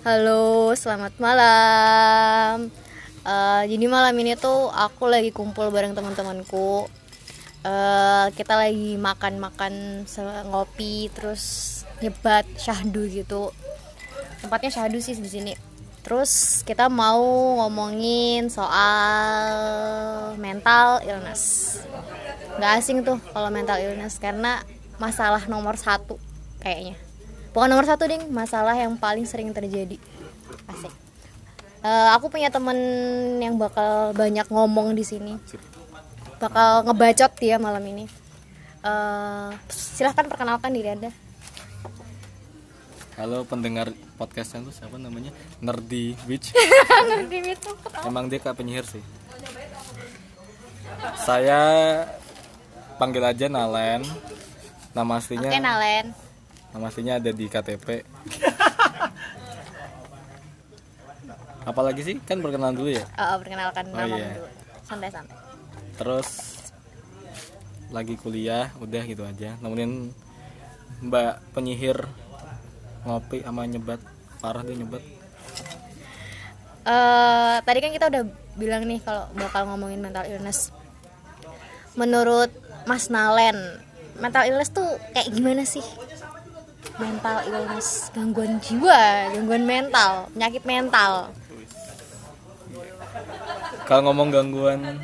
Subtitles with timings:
[0.00, 2.72] Halo, selamat malam.
[3.20, 6.88] Eh, jadi malam ini tuh aku lagi kumpul bareng teman-temanku.
[7.60, 10.08] Eh, kita lagi makan-makan
[10.48, 11.44] ngopi, terus
[12.00, 13.52] nyebat syahdu gitu.
[14.40, 15.52] Tempatnya syahdu sih di sini.
[16.00, 19.52] Terus kita mau ngomongin soal
[20.40, 21.76] mental illness.
[22.56, 24.64] Gak asing tuh kalau mental illness karena
[24.96, 26.16] masalah nomor satu
[26.64, 27.09] kayaknya.
[27.50, 29.98] Bukan nomor satu ding, masalah yang paling sering terjadi.
[30.70, 30.92] Asik.
[31.80, 32.76] Eh, aku punya temen
[33.42, 35.34] yang bakal banyak ngomong di sini.
[36.38, 38.06] Bakal ngebacot dia malam ini.
[38.86, 41.10] Eh, silahkan perkenalkan diri anda.
[43.18, 45.34] Halo pendengar podcastnya tuh siapa namanya?
[45.60, 46.56] Nerdy Witch.
[46.56, 48.08] Ngerti itu ketawa.
[48.08, 49.02] Emang dia kayak penyihir sih.
[51.20, 51.60] Saya
[52.96, 54.06] panggil aja Nalen.
[54.96, 56.29] Nama aslinya Oke Nalen.
[56.70, 57.86] Nama aslinya ada di KTP.
[61.62, 62.16] Apalagi sih?
[62.20, 63.04] Kan perkenalan dulu ya.
[63.14, 64.28] Oh, perkenalkan Oh, nama iya.
[64.34, 64.48] dulu.
[64.82, 65.36] Santai-santai.
[65.94, 66.28] Terus
[67.90, 69.58] lagi kuliah, udah gitu aja.
[69.58, 70.14] Nemenin
[71.00, 71.98] Mbak penyihir
[73.02, 74.00] ngopi sama nyebat.
[74.38, 75.02] Parah dia nyebat.
[76.80, 78.24] eh tadi kan kita udah
[78.56, 80.72] bilang nih kalau bakal ngomongin mental illness.
[81.92, 82.48] Menurut
[82.82, 83.56] Mas Nalen,
[84.16, 85.84] mental illness tuh kayak gimana sih?
[86.96, 91.32] Mental illness, gangguan jiwa, gangguan mental, penyakit mental.
[93.90, 95.02] kalau ngomong gangguan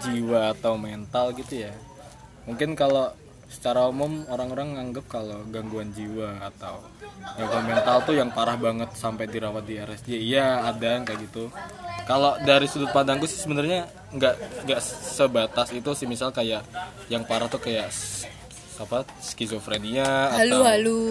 [0.00, 1.72] jiwa atau mental gitu ya
[2.48, 3.12] mungkin kalau
[3.48, 6.80] secara umum orang-orang nganggep kalau gangguan jiwa atau
[7.36, 11.48] gangguan mental tuh yang parah banget sampai dirawat di RSJ iya ada yang kayak gitu.
[12.04, 16.08] Kalau dari sudut pandangku sih sebenarnya nggak nggak sebatas itu sih.
[16.08, 16.64] Misal kayak
[17.12, 17.88] yang parah tuh kayak
[18.78, 21.02] apa skizofrenia Halu atau halu.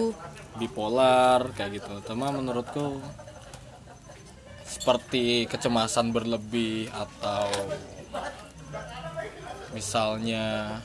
[0.56, 2.98] bipolar kayak gitu cuma menurutku
[4.64, 7.48] seperti kecemasan berlebih atau
[9.72, 10.78] misalnya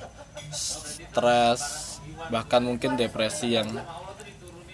[0.51, 1.93] stres
[2.31, 3.67] bahkan mungkin depresi yang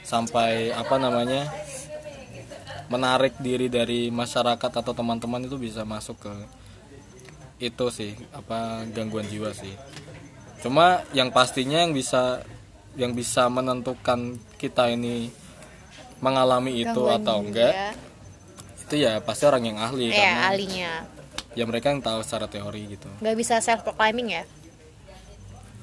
[0.05, 1.45] sampai apa namanya
[2.89, 6.33] menarik diri dari masyarakat atau teman-teman itu bisa masuk ke
[7.59, 9.77] itu sih apa gangguan jiwa sih
[10.59, 12.43] cuma yang pastinya yang bisa
[12.93, 15.31] yang bisa menentukan kita ini
[16.19, 17.73] mengalami itu Gangguan atau enggak
[18.83, 20.91] itu ya pasti orang yang ahli Ya, karena ahlinya.
[21.53, 24.43] ya mereka yang tahu secara teori gitu Gak bisa self proclaiming ya.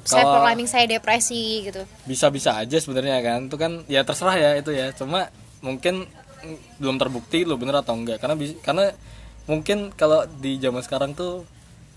[0.05, 1.83] Self proclaiming saya depresi gitu.
[2.05, 5.27] bisa-bisa aja sebenarnya kan itu kan ya terserah ya itu ya cuma
[5.59, 6.05] mungkin
[6.77, 8.85] belum terbukti lo bener atau enggak karena karena
[9.47, 11.43] mungkin kalau di zaman sekarang tuh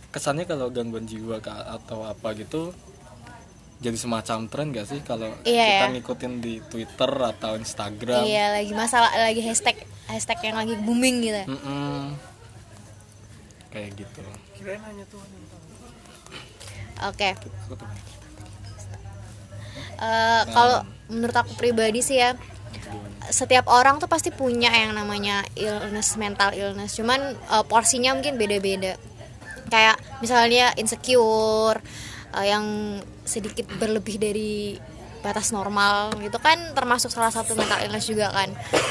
[0.09, 2.73] kesannya kalau gangguan jiwa atau apa gitu
[3.79, 5.93] jadi semacam tren gak sih kalau Iya, kita ya.
[5.95, 11.41] ngikutin di Twitter atau Instagram Iya, lagi masalah lagi hashtag hashtag yang lagi booming gitu.
[11.47, 12.17] Mm-mm.
[13.69, 14.21] kayak gitu
[16.99, 17.31] Oke.
[19.99, 22.35] Eh, kalau menurut aku pribadi sih ya
[23.29, 28.95] setiap orang tuh pasti punya yang namanya illness mental illness cuman eh, porsinya mungkin beda-beda
[29.69, 31.79] kayak misalnya insecure
[32.35, 32.65] eh, yang
[33.29, 34.81] sedikit berlebih dari
[35.19, 38.49] batas normal gitu kan termasuk salah satu mental illness juga kan.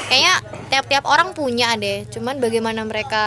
[0.09, 0.33] Kayaknya
[0.69, 3.23] tiap-tiap orang punya deh cuman bagaimana mereka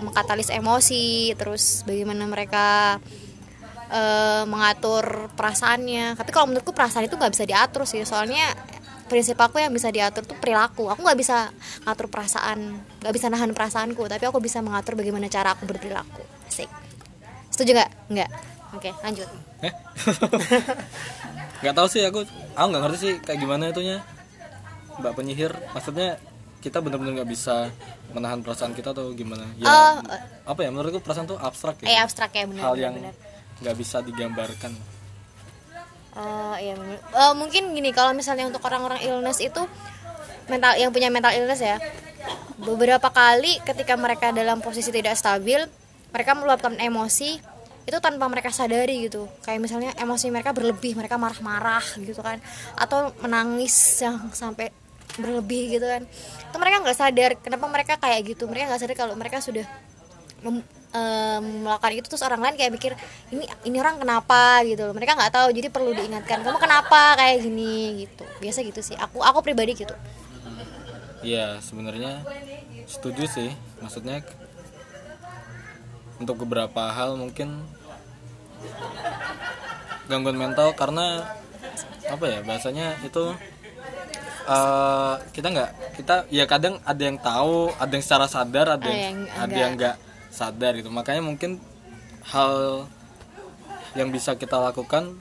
[0.00, 2.96] mengkatalis emosi terus bagaimana mereka
[3.92, 6.16] eh, mengatur perasaannya.
[6.16, 8.56] Tapi kalau menurutku perasaan itu nggak bisa diatur sih soalnya
[9.06, 10.88] prinsip aku yang bisa diatur tuh perilaku.
[10.88, 11.52] Aku nggak bisa
[11.84, 16.24] ngatur perasaan nggak bisa nahan perasaanku tapi aku bisa mengatur bagaimana cara aku berperilaku.
[16.48, 16.85] Asik
[17.56, 17.90] setuju nggak?
[18.12, 18.30] Nggak.
[18.76, 19.28] Oke lanjut.
[19.64, 19.72] Eh?
[21.64, 24.04] nggak tahu sih aku aku nggak ngerti sih kayak gimana itunya.
[25.00, 26.20] Mbak penyihir maksudnya
[26.60, 27.72] kita bener-bener nggak bisa
[28.12, 29.44] menahan perasaan kita atau gimana?
[29.60, 29.94] Ya Oh,
[30.52, 32.94] apa ya menurutku perasaan tuh abstrak eh ya abstrak ya benar hal yang
[33.64, 34.72] nggak bisa digambarkan.
[36.16, 36.96] Eh, iya bener.
[36.96, 39.60] Eh, mungkin gini kalau misalnya untuk orang-orang illness itu
[40.48, 41.76] mental yang punya mental illness ya
[42.56, 45.60] beberapa kali ketika mereka dalam posisi tidak stabil
[46.16, 47.36] mereka meluapkan emosi
[47.86, 49.28] itu tanpa mereka sadari gitu.
[49.44, 52.40] Kayak misalnya emosi mereka berlebih mereka marah-marah gitu kan.
[52.74, 54.72] Atau menangis yang sampai
[55.20, 56.02] berlebih gitu kan.
[56.50, 58.48] Itu mereka nggak sadar kenapa mereka kayak gitu.
[58.48, 59.68] Mereka nggak sadar kalau mereka sudah
[60.42, 62.06] mem- em, melakukan itu.
[62.10, 62.92] Terus orang lain kayak mikir
[63.30, 64.66] ini ini orang kenapa?
[64.66, 64.94] gitu loh.
[64.96, 68.02] Mereka nggak tahu jadi perlu diingatkan kamu kenapa kayak gini?
[68.08, 68.24] gitu.
[68.42, 68.98] Biasa gitu sih.
[68.98, 69.94] Aku aku pribadi gitu.
[71.22, 72.26] Iya sebenarnya
[72.90, 73.54] setuju sih.
[73.78, 74.26] Maksudnya
[76.16, 77.64] untuk beberapa hal mungkin
[80.06, 81.26] gangguan mental karena
[82.06, 83.34] apa ya bahasanya itu
[84.46, 88.92] eh, kita nggak kita ya kadang ada yang tahu ada yang secara sadar ada Ada
[88.92, 89.96] yang, yang ada yang nggak
[90.30, 91.58] sadar itu makanya mungkin
[92.30, 92.86] hal
[93.96, 95.16] yang bisa kita lakukan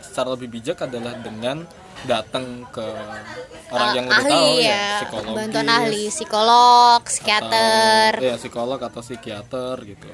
[0.00, 1.66] secara lebih bijak adalah dengan
[2.06, 2.86] datang ke
[3.72, 8.78] orang Eh, yang lebih ahli tahu ya, ya, bantuan ahli psikolog psikiater atau, ya psikolog
[8.78, 10.08] atau psikiater gitu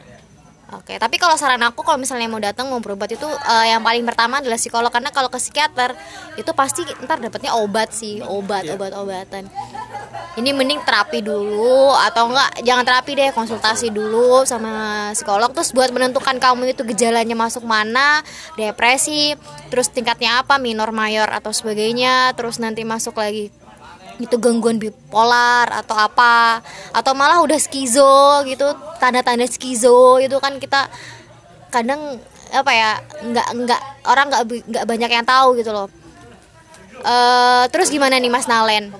[0.69, 4.05] Oke, tapi kalau saran aku kalau misalnya mau datang mau berobat itu eh, yang paling
[4.05, 5.97] pertama adalah psikolog karena kalau ke psikiater
[6.37, 8.77] itu pasti ntar dapatnya obat sih, obat, iya.
[8.77, 9.49] obat-obatan.
[10.39, 15.51] Ini mending terapi dulu atau enggak jangan terapi deh, konsultasi dulu sama psikolog.
[15.51, 18.23] Terus buat menentukan kamu itu gejalanya masuk mana,
[18.55, 19.35] depresi,
[19.67, 23.51] terus tingkatnya apa, minor, mayor atau sebagainya, terus nanti masuk lagi
[24.19, 26.59] itu gangguan bipolar atau apa
[26.91, 28.67] atau malah udah skizo gitu
[28.99, 30.91] tanda-tanda skizo itu kan kita
[31.71, 32.19] kadang
[32.51, 33.81] apa ya nggak nggak
[34.11, 34.43] orang nggak
[34.75, 35.87] nggak banyak yang tahu gitu loh.
[37.03, 38.91] Eh terus gimana nih Mas Nalen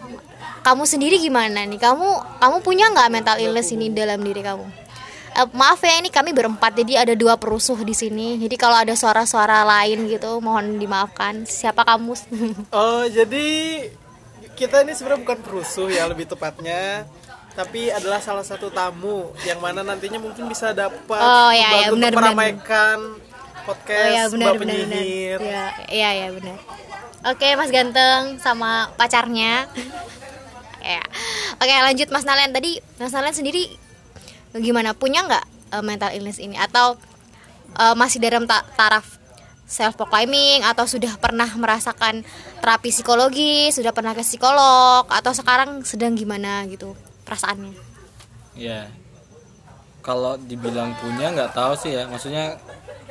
[0.61, 2.09] kamu sendiri gimana nih kamu
[2.39, 4.67] kamu punya nggak mental illness ini dalam diri kamu
[5.29, 8.91] Eh, maaf ya ini kami berempat jadi ada dua perusuh di sini jadi kalau ada
[8.97, 12.17] suara-suara lain gitu mohon dimaafkan siapa kamu
[12.75, 13.47] Oh, jadi
[14.59, 17.07] kita ini sebenarnya bukan perusuh ya lebih tepatnya,
[17.55, 21.87] tapi adalah salah satu tamu yang mana nantinya mungkin bisa dapat Oh, ya, ya, membantu
[21.87, 22.19] untuk benar, benar.
[22.35, 22.99] meramaikan
[23.63, 24.89] podcast Oh ya benar Mbak benar benar.
[24.91, 25.39] Penyihir.
[25.39, 26.57] Iya iya ya, benar.
[27.31, 29.71] Oke Mas Ganteng sama pacarnya.
[30.89, 31.05] Ya.
[31.61, 32.51] Oke lanjut Mas Nalen.
[32.57, 33.69] Tadi Mas Nalen sendiri
[34.57, 34.97] gimana?
[34.97, 35.45] Punya nggak
[35.77, 36.57] eh, mental illness ini?
[36.57, 36.97] Atau
[37.77, 39.21] eh, masih dalam ta- taraf
[39.69, 42.25] self proclaiming atau sudah pernah merasakan
[42.65, 43.69] terapi psikologi?
[43.69, 45.05] Sudah pernah ke psikolog?
[45.13, 46.97] Atau sekarang sedang gimana gitu
[47.29, 47.77] perasaannya?
[48.57, 48.89] Ya
[50.01, 52.09] kalau dibilang punya nggak tahu sih ya.
[52.09, 52.57] Maksudnya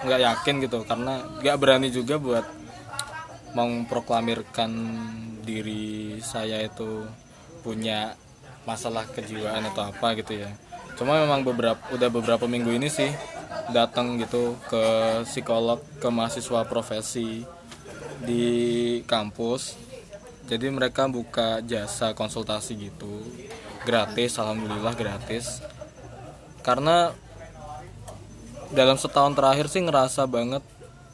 [0.02, 0.82] nggak yakin gitu.
[0.82, 2.46] Karena nggak berani juga buat
[3.54, 4.72] memproklamirkan
[5.48, 7.08] diri saya itu
[7.68, 8.16] punya
[8.64, 10.48] masalah kejiwaan atau apa gitu ya.
[10.96, 13.12] Cuma memang beberapa udah beberapa minggu ini sih
[13.76, 14.84] datang gitu ke
[15.28, 17.44] psikolog ke mahasiswa profesi
[18.24, 18.46] di
[19.04, 19.76] kampus.
[20.48, 23.20] Jadi mereka buka jasa konsultasi gitu.
[23.84, 25.60] Gratis alhamdulillah gratis.
[26.64, 27.12] Karena
[28.72, 30.64] dalam setahun terakhir sih ngerasa banget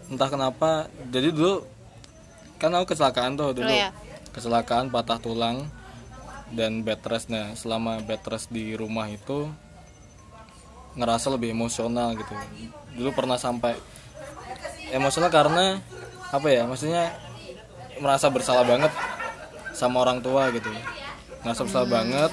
[0.09, 0.85] entah kenapa.
[1.09, 1.65] Jadi dulu
[2.61, 3.69] kan aku kecelakaan tuh dulu.
[3.69, 3.89] Oh, iya.
[4.33, 5.69] kecelakaan patah tulang
[6.53, 9.50] dan bed rest nah selama bed rest di rumah itu
[10.94, 12.33] ngerasa lebih emosional gitu.
[12.94, 13.73] Dulu pernah sampai
[14.94, 15.81] emosional karena
[16.29, 17.13] apa ya maksudnya
[17.97, 18.94] merasa bersalah banget
[19.73, 20.69] sama orang tua gitu.
[21.41, 22.31] Merasa bersalah banget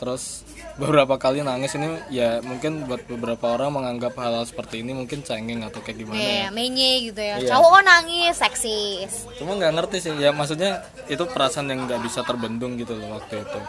[0.00, 0.42] terus
[0.80, 5.20] beberapa kali nangis ini ya mungkin buat beberapa orang menganggap hal, -hal seperti ini mungkin
[5.20, 7.36] cengeng atau kayak gimana ya Iya, menye gitu ya.
[7.36, 7.48] Iya.
[7.52, 9.12] Cowok kok nangis, seksis.
[9.36, 10.80] cuma nggak ngerti sih ya maksudnya
[11.12, 13.60] itu perasaan yang nggak bisa terbendung gitu loh waktu itu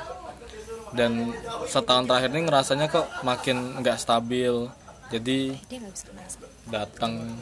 [0.93, 1.33] dan
[1.65, 4.69] setahun terakhir ini ngerasanya kok makin nggak stabil
[5.09, 5.57] jadi
[6.69, 7.37] datang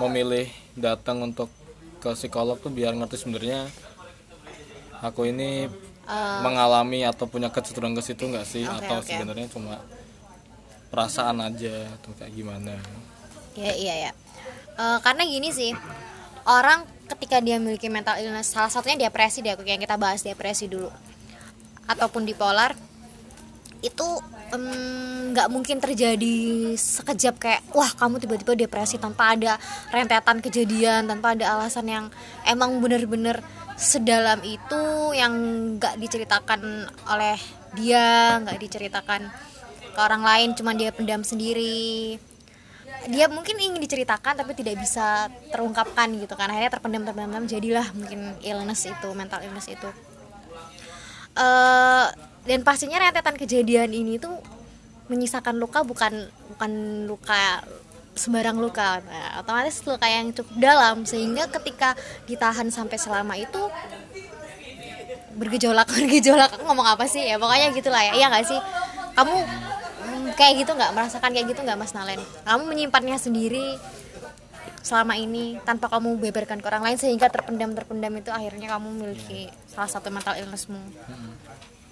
[0.00, 1.52] memilih datang untuk
[2.00, 3.68] ke psikolog tuh biar ngerti sebenarnya
[5.00, 5.68] aku ini
[6.06, 9.10] Eh, mengalami atau punya kecenderungan ke situ nggak sih Oke, atau oke.
[9.10, 9.82] sebenarnya cuma
[10.86, 12.78] perasaan aja atau kayak gimana
[13.58, 14.10] Iya iya ya.
[14.76, 15.72] Eh, karena gini sih,
[16.46, 20.92] orang ketika dia memiliki mental illness, salah satunya depresi deh, yang kita bahas depresi dulu,
[21.88, 22.76] ataupun bipolar,
[23.84, 24.06] itu
[24.46, 26.36] nggak mungkin terjadi
[26.78, 29.58] sekejap kayak wah kamu tiba-tiba depresi tanpa ada
[29.90, 32.04] rentetan kejadian, tanpa ada alasan yang
[32.46, 33.42] emang bener-bener
[33.76, 35.34] sedalam itu yang
[35.76, 37.36] nggak diceritakan oleh
[37.76, 39.28] dia, nggak diceritakan
[39.92, 42.16] ke orang lain, cuman dia pendam sendiri.
[43.06, 46.48] Dia mungkin ingin diceritakan tapi tidak bisa terungkapkan gitu kan.
[46.48, 49.90] Akhirnya terpendam terpendam jadilah mungkin illness itu mental illness itu.
[51.36, 52.06] Eh
[52.46, 54.38] dan pastinya rentetan kejadian ini tuh
[55.06, 56.72] menyisakan luka bukan bukan
[57.06, 57.62] luka
[58.16, 59.04] sembarang luka.
[59.04, 61.04] Nah, otomatis luka yang cukup dalam.
[61.04, 63.60] Sehingga ketika ditahan sampai selama itu
[65.36, 66.50] bergejolak bergejolak.
[66.56, 67.22] Aku ngomong apa sih?
[67.22, 68.12] Ya pokoknya gitulah ya.
[68.16, 68.60] Iya nggak sih?
[69.14, 70.90] Kamu mm, kayak gitu nggak?
[70.96, 72.20] Merasakan kayak gitu nggak mas Nalen?
[72.48, 73.76] Kamu menyimpannya sendiri
[74.86, 79.50] selama ini tanpa kamu beberkan ke orang lain sehingga terpendam terpendam itu akhirnya kamu memiliki
[79.66, 80.78] salah satu mental illnessmu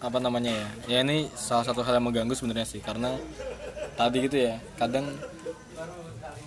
[0.04, 0.68] apa namanya ya?
[0.87, 3.16] Ya ini salah satu hal yang mengganggu sebenarnya sih karena
[3.96, 5.06] tadi gitu ya kadang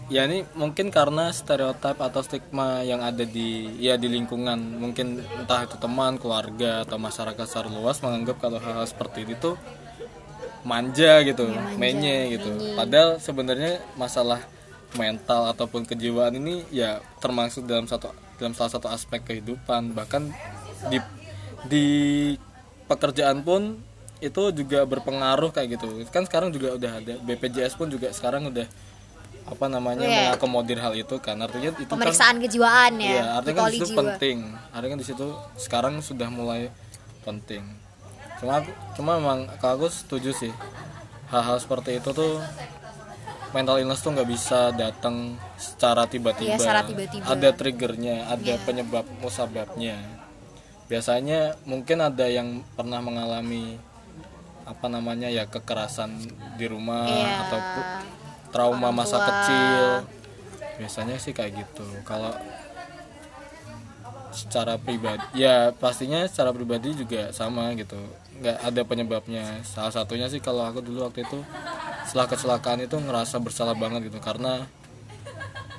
[0.08, 4.78] ya ini mungkin karena stereotip atau stigma yang ada di ya di lingkungan.
[4.78, 9.56] Mungkin entah itu teman keluarga atau masyarakat secara luas menganggap kalau hal-hal seperti itu tuh
[10.68, 12.50] manja gitu manja, menye gitu.
[12.52, 12.76] menye.
[12.76, 14.44] padahal sebenarnya masalah
[15.00, 19.92] mental ataupun kejiwaan ini ya termasuk dalam satu dalam salah satu aspek kehidupan.
[19.92, 20.24] Bahkan
[20.94, 21.00] di
[21.68, 21.86] di
[22.88, 23.80] pekerjaan pun
[24.18, 28.66] itu juga berpengaruh kayak gitu kan sekarang juga udah ada BPJS pun juga sekarang udah
[29.46, 30.18] apa namanya Iya.
[30.34, 33.96] mengakomodir hal itu kan artinya itu kan pemeriksaan kejiwaan ya Iya, artinya kan jiwa.
[33.96, 34.38] penting.
[34.70, 36.68] Artinya kan di situ sekarang sudah mulai
[37.22, 37.64] penting.
[38.38, 38.60] Cuma
[38.94, 40.52] cuma memang kalau aku setuju sih
[41.28, 42.44] hal-hal seperti itu tuh
[43.50, 46.52] mental illness tuh nggak bisa datang secara tiba-tiba.
[46.52, 47.24] Iya, secara tiba-tiba.
[47.24, 48.60] Ada triggernya, ada Iya.
[48.60, 49.96] penyebab musababnya.
[50.88, 53.76] Biasanya mungkin ada yang pernah mengalami
[54.64, 56.12] apa namanya ya kekerasan
[56.56, 57.32] di rumah Iya.
[57.44, 57.60] atau
[58.52, 59.28] trauma Orang masa tua.
[59.28, 59.84] kecil.
[60.80, 61.88] Biasanya sih kayak gitu.
[62.04, 62.32] Kalau
[64.32, 67.98] secara pribadi ya pastinya secara pribadi juga sama gitu.
[68.38, 69.44] Nggak ada penyebabnya.
[69.66, 71.42] Salah satunya sih kalau aku dulu waktu itu
[72.06, 74.20] setelah kecelakaan itu ngerasa bersalah banget gitu.
[74.22, 74.68] Karena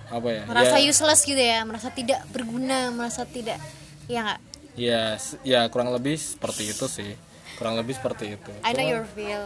[0.09, 1.63] apa ya merasa ya, useless gitu ya.
[1.63, 3.61] Merasa tidak berguna merasa tidak
[4.09, 4.41] ya nggak
[4.79, 7.13] ya ya kurang lebih seperti itu sih.
[7.59, 8.53] Kurang lebih seperti itu.
[8.63, 9.45] I know Cuma- your feel.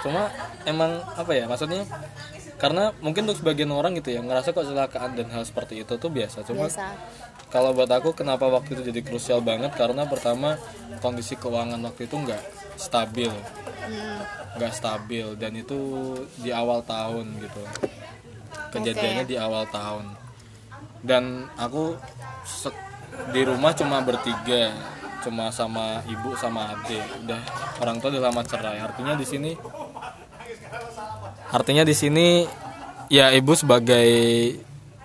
[0.00, 0.32] cuma
[0.64, 1.84] emang apa ya maksudnya
[2.56, 6.08] karena mungkin untuk sebagian orang gitu ya ngerasa kok kecelakaan dan hal seperti itu tuh
[6.08, 6.40] biasa.
[6.42, 6.88] Cuma biasa.
[7.52, 9.76] kalau buat aku kenapa waktu itu jadi krusial banget?
[9.76, 10.56] Karena pertama
[10.98, 12.42] kondisi keuangan waktu itu nggak
[12.80, 13.28] stabil.
[13.28, 14.20] Hmm.
[14.56, 15.26] nggak stabil.
[15.36, 15.78] Dan itu
[16.36, 17.62] di awal tahun gitu.
[18.70, 20.14] Kejadiannya di awal tahun.
[21.00, 21.24] Dan
[21.56, 21.96] aku
[22.44, 22.88] se-
[23.30, 24.74] di rumah cuma bertiga
[25.20, 27.04] cuma sama ibu sama adik.
[27.24, 27.40] Udah
[27.84, 28.80] orang tua udah lama cerai.
[28.80, 29.52] Artinya di sini
[31.50, 32.46] artinya di sini
[33.12, 34.08] ya ibu sebagai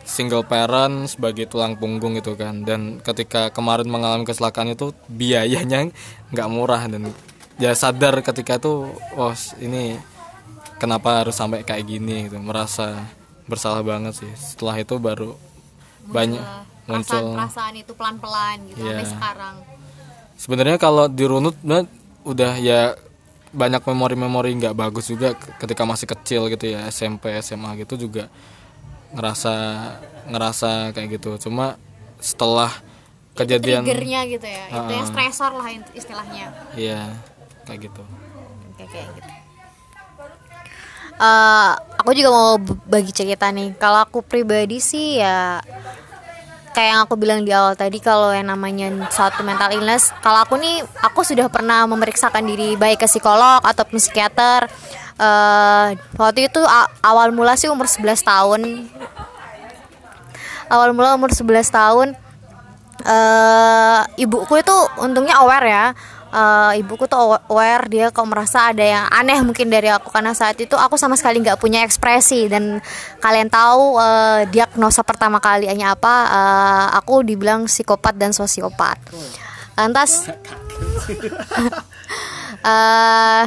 [0.06, 2.64] single parent sebagai tulang punggung gitu kan.
[2.64, 5.92] Dan ketika kemarin mengalami kecelakaan itu biayanya
[6.32, 6.88] nggak murah.
[6.88, 7.12] Dan
[7.60, 8.88] ya sadar ketika itu
[9.20, 10.00] oh ini
[10.80, 12.32] kenapa harus sampai kayak gini?
[12.32, 12.40] Gitu.
[12.40, 13.04] Merasa
[13.46, 14.32] bersalah banget sih.
[14.34, 15.36] Setelah itu baru
[16.06, 19.02] banyak muncul perasaan itu pelan pelan gitu Iya.
[19.02, 19.56] sampai sekarang.
[20.36, 21.82] Sebenarnya kalau dirunut nah,
[22.22, 22.94] udah ya
[23.50, 28.28] banyak memori-memori nggak bagus juga ketika masih kecil gitu ya SMP SMA gitu juga
[29.12, 29.54] ngerasa
[30.28, 31.40] ngerasa kayak gitu.
[31.40, 31.80] Cuma
[32.20, 32.70] setelah
[33.34, 35.10] kejadian triggernya gitu ya itu yang Ah.
[35.10, 36.46] stresor lah istilahnya.
[36.76, 37.02] Ya
[37.64, 38.04] kayak gitu.
[38.76, 39.32] Kayak kayak gitu.
[41.16, 43.72] Eh, aku juga mau bagi cerita nih.
[43.80, 45.64] Kalau aku pribadi sih ya
[46.76, 50.60] kayak yang aku bilang di awal tadi kalau yang namanya suatu mental illness kalau aku
[50.60, 54.68] nih aku sudah pernah memeriksakan diri baik ke psikolog ataupun psikiater.
[55.16, 55.88] Eh,
[56.20, 56.60] waktu itu
[57.00, 58.92] awal mula sih umur 11 tahun.
[60.68, 62.20] Awal mula umur 11 tahun
[63.06, 65.86] eh ibuku itu untungnya aware ya
[66.36, 70.12] Eh, ibuku tuh aware dia kok merasa ada yang aneh mungkin dari aku.
[70.12, 72.52] Karena saat itu aku sama sekali nggak punya ekspresi.
[72.52, 72.84] Dan
[73.24, 76.16] kalian tahu eh, diagnosa pertama kalinya apa?
[76.28, 79.00] Eh, aku dibilang psikopat dan sosiopat.
[79.80, 80.28] Lantas
[82.66, 83.44] eh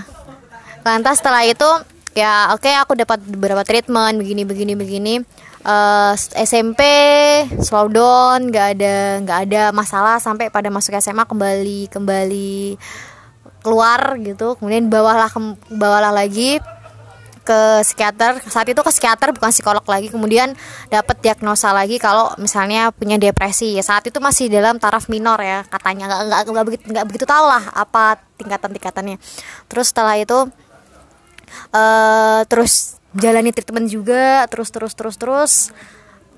[0.81, 1.69] lantas setelah itu
[2.17, 5.15] ya oke aku dapat beberapa treatment begini begini begini
[5.59, 6.15] Eh,
[6.47, 6.81] SMP
[7.61, 8.95] slow down nggak ada
[9.27, 12.79] nggak ada masalah sampai pada masuk SMA kembali kembali
[13.67, 14.55] keluar gitu.
[14.59, 16.63] Kemudian bawalah kem- bawalah lagi
[17.43, 18.39] ke psikiater.
[18.47, 20.09] Saat itu ke psikiater bukan psikolog lagi.
[20.15, 20.55] Kemudian
[20.95, 23.75] dapat diagnosa lagi kalau misalnya punya depresi.
[23.75, 26.07] Ya saat itu masih dalam taraf minor ya katanya.
[26.07, 29.17] Nggak nggak nggak begitu nggak begitu tahu lah apa tingkatan tingkatannya
[29.67, 30.47] terus setelah itu
[31.75, 35.53] eh terus jalani treatment juga terus terus terus terus.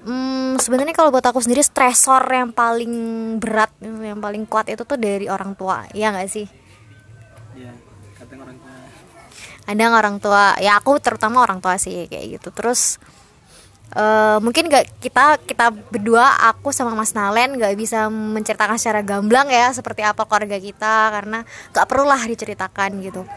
[0.01, 2.93] Hmm, sebenarnya kalau buat aku sendiri stresor yang paling
[3.37, 5.85] berat yang paling kuat itu tuh dari orang tua.
[5.93, 6.49] Ya nggak sih?
[7.53, 7.69] Ya
[8.17, 8.73] kadang orang tua.
[9.69, 10.45] Kadang orang tua.
[10.65, 12.49] Ya aku terutama orang tua sih kayak gitu.
[12.49, 12.97] Terus
[13.93, 19.53] eh, mungkin nggak kita kita berdua aku sama Mas Nalen nggak bisa menceritakan secara gamblang
[19.53, 21.45] ya seperti apa keluarga kita karena
[21.77, 23.29] nggak perlulah diceritakan gitu.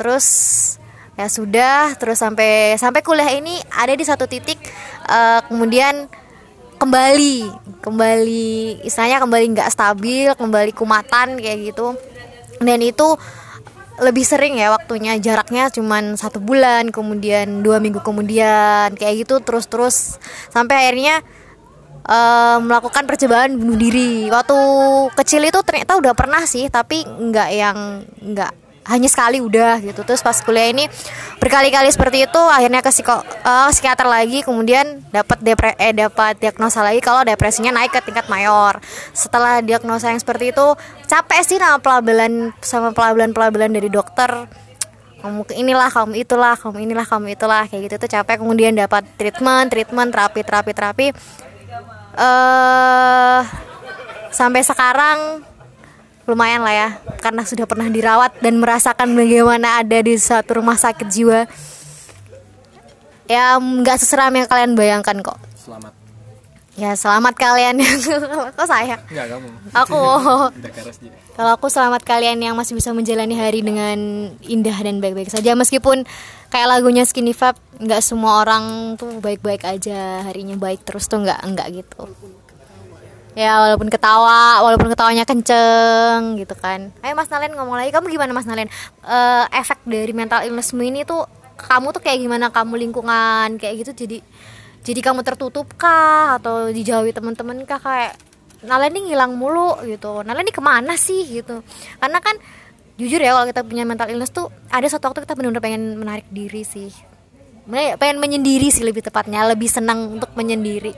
[0.00, 0.26] Terus
[1.12, 4.56] ya sudah terus sampai sampai kuliah ini ada di satu titik
[5.08, 6.08] eh, kemudian
[6.82, 7.46] kembali
[7.78, 11.94] kembali istilahnya kembali nggak stabil kembali kumatan kayak gitu.
[12.58, 13.14] Dan itu
[14.02, 19.70] lebih sering ya waktunya jaraknya cuman satu bulan kemudian dua minggu kemudian kayak gitu terus
[19.70, 20.18] terus
[20.50, 21.22] sampai akhirnya
[22.02, 24.26] eh, melakukan percobaan bunuh diri.
[24.26, 24.58] Waktu
[25.14, 27.78] kecil itu ternyata udah pernah sih tapi nggak yang
[28.26, 28.61] nggak
[28.92, 30.04] hanya sekali udah gitu.
[30.04, 30.84] Terus pas kuliah ini
[31.40, 36.84] berkali-kali seperti itu akhirnya ke psiko, eh, psikiater lagi kemudian dapat depre eh dapat diagnosa
[36.84, 38.76] lagi kalau depresinya naik ke tingkat mayor.
[39.16, 40.66] Setelah diagnosa yang seperti itu
[41.08, 44.28] capek sih sama pelabelan sama pelabelan pelabelan dari dokter.
[45.22, 48.42] Kamu inilah kamu itulah kamu inilah kamu itulah kayak gitu tuh capek.
[48.42, 51.06] Kemudian dapat treatment treatment terapi terapi terapi
[52.12, 53.40] eh
[54.32, 55.44] sampai sekarang
[56.26, 56.88] lumayan lah ya
[57.18, 61.46] karena sudah pernah dirawat dan merasakan bagaimana ada di suatu rumah sakit jiwa.
[63.26, 65.38] Ya nggak seseram yang kalian bayangkan kok.
[65.56, 65.92] Selamat.
[66.72, 67.80] Ya selamat kalian.
[67.80, 68.16] Yang
[68.58, 68.96] kok saya?
[69.08, 69.48] Nggak kamu.
[69.76, 70.02] Aku.
[71.36, 73.96] Kalau aku selamat kalian yang masih bisa menjalani hari dengan
[74.44, 75.56] indah dan baik-baik saja.
[75.56, 76.04] Meskipun
[76.52, 81.40] kayak lagunya Skinny Fab nggak semua orang tuh baik-baik aja harinya baik terus tuh nggak
[81.40, 82.04] nggak gitu
[83.32, 86.92] ya walaupun ketawa walaupun ketawanya kenceng gitu kan.
[87.00, 87.90] Ayo Mas Nalen ngomong lagi.
[87.92, 88.68] Kamu gimana Mas Nalen?
[89.04, 91.24] Eh, efek dari mental illnessmu ini tuh
[91.56, 92.52] kamu tuh kayak gimana?
[92.52, 94.18] Kamu lingkungan kayak gitu jadi
[94.84, 96.36] jadi kamu tertutup kah?
[96.36, 97.80] Atau dijauhi teman-teman kah?
[97.80, 98.20] Kayak
[98.62, 100.22] Nalen ini ngilang mulu gitu.
[100.22, 101.64] Nalen ini ke mana sih gitu?
[101.98, 102.36] Karena kan
[103.00, 106.28] jujur ya kalau kita punya mental illness tuh ada suatu waktu kita benar-benar pengen menarik
[106.28, 106.92] diri sih.
[107.72, 109.48] Pengen menyendiri sih lebih tepatnya.
[109.48, 110.92] Lebih senang untuk menyendiri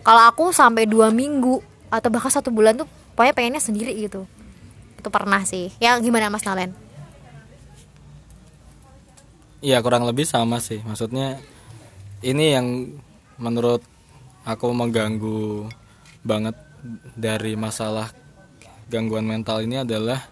[0.00, 4.24] kalau aku sampai dua minggu atau bahkan satu bulan tuh pokoknya pengennya sendiri gitu.
[4.96, 5.72] Itu pernah sih.
[5.82, 6.72] Ya gimana Mas Nalen?
[9.60, 10.80] Iya kurang lebih sama sih.
[10.80, 11.36] Maksudnya
[12.24, 12.96] ini yang
[13.36, 13.84] menurut
[14.44, 15.68] aku mengganggu
[16.24, 16.56] banget
[17.12, 18.08] dari masalah
[18.88, 20.24] gangguan mental ini adalah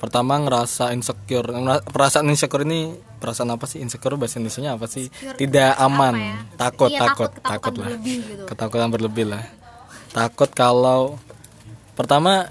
[0.00, 1.52] pertama ngerasa insecure.
[1.84, 3.84] Perasaan insecure ini perasaan apa sih?
[3.84, 5.12] Insecure bahasa Indonesia apa sih?
[5.12, 6.14] Tidak aman.
[6.16, 6.36] ya?
[6.56, 7.30] takut Iya, takut.
[7.36, 7.88] takut, takut lah.
[7.92, 8.44] berlebih gitu.
[8.48, 9.44] ketakutan berlebih lah.
[10.10, 11.20] Takut kalau
[11.94, 12.48] pertama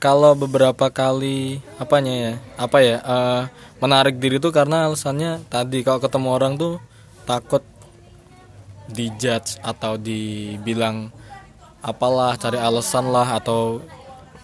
[0.00, 2.34] kalau beberapa kali apanya ya?
[2.56, 2.96] Apa ya?
[3.02, 3.42] Eh,
[3.82, 5.84] menarik diri tuh karena alasannya tadi.
[5.84, 6.80] Kalau ketemu orang tuh
[7.28, 7.60] takut
[8.90, 11.12] dijudge atau dibilang
[11.80, 13.80] apalah cari alasan lah atau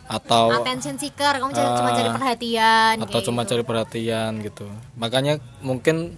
[0.06, 3.50] atau attention seeker kamu cari, cuma cari perhatian atau cuma gitu.
[3.50, 6.14] cari perhatian gitu makanya mungkin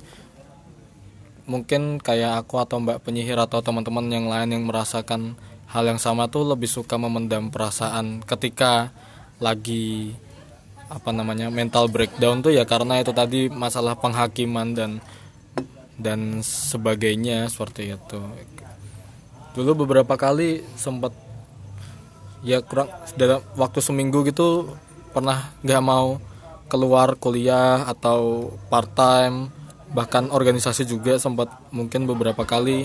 [1.49, 5.33] mungkin kayak aku atau mbak penyihir atau teman-teman yang lain yang merasakan
[5.73, 8.93] hal yang sama tuh lebih suka memendam perasaan ketika
[9.41, 10.13] lagi
[10.89, 14.91] apa namanya mental breakdown tuh ya karena itu tadi masalah penghakiman dan
[16.01, 18.21] dan sebagainya seperti itu
[19.53, 21.13] dulu beberapa kali sempat
[22.47, 24.79] ya kurang dalam waktu seminggu gitu
[25.11, 26.23] pernah nggak mau
[26.69, 29.49] keluar kuliah atau part time
[29.89, 32.85] bahkan organisasi juga sempat mungkin beberapa kali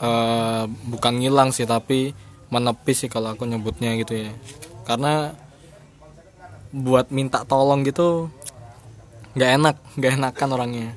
[0.00, 2.16] eh, bukan ngilang sih tapi
[2.48, 4.32] menepis sih kalau aku nyebutnya gitu ya.
[4.88, 5.36] Karena
[6.72, 8.32] buat minta tolong gitu
[9.36, 10.88] nggak enak nggak enakan orangnya.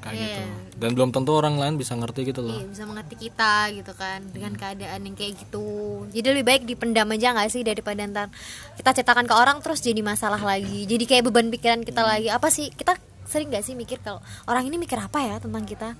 [0.00, 0.24] Kayak Iya.
[0.24, 0.42] gitu
[0.82, 2.58] dan belum tentu orang lain bisa ngerti gitu loh.
[2.58, 6.02] Iya, bisa mengerti kita gitu kan dengan keadaan yang kayak gitu.
[6.10, 8.26] Jadi lebih baik dipendam aja nggak sih daripada ntar
[8.74, 10.82] kita ceritakan ke orang terus jadi masalah lagi.
[10.82, 12.26] Jadi kayak beban pikiran kita lagi.
[12.26, 14.18] Apa sih kita sering nggak sih mikir kalau
[14.50, 15.94] orang ini mikir apa ya tentang kita?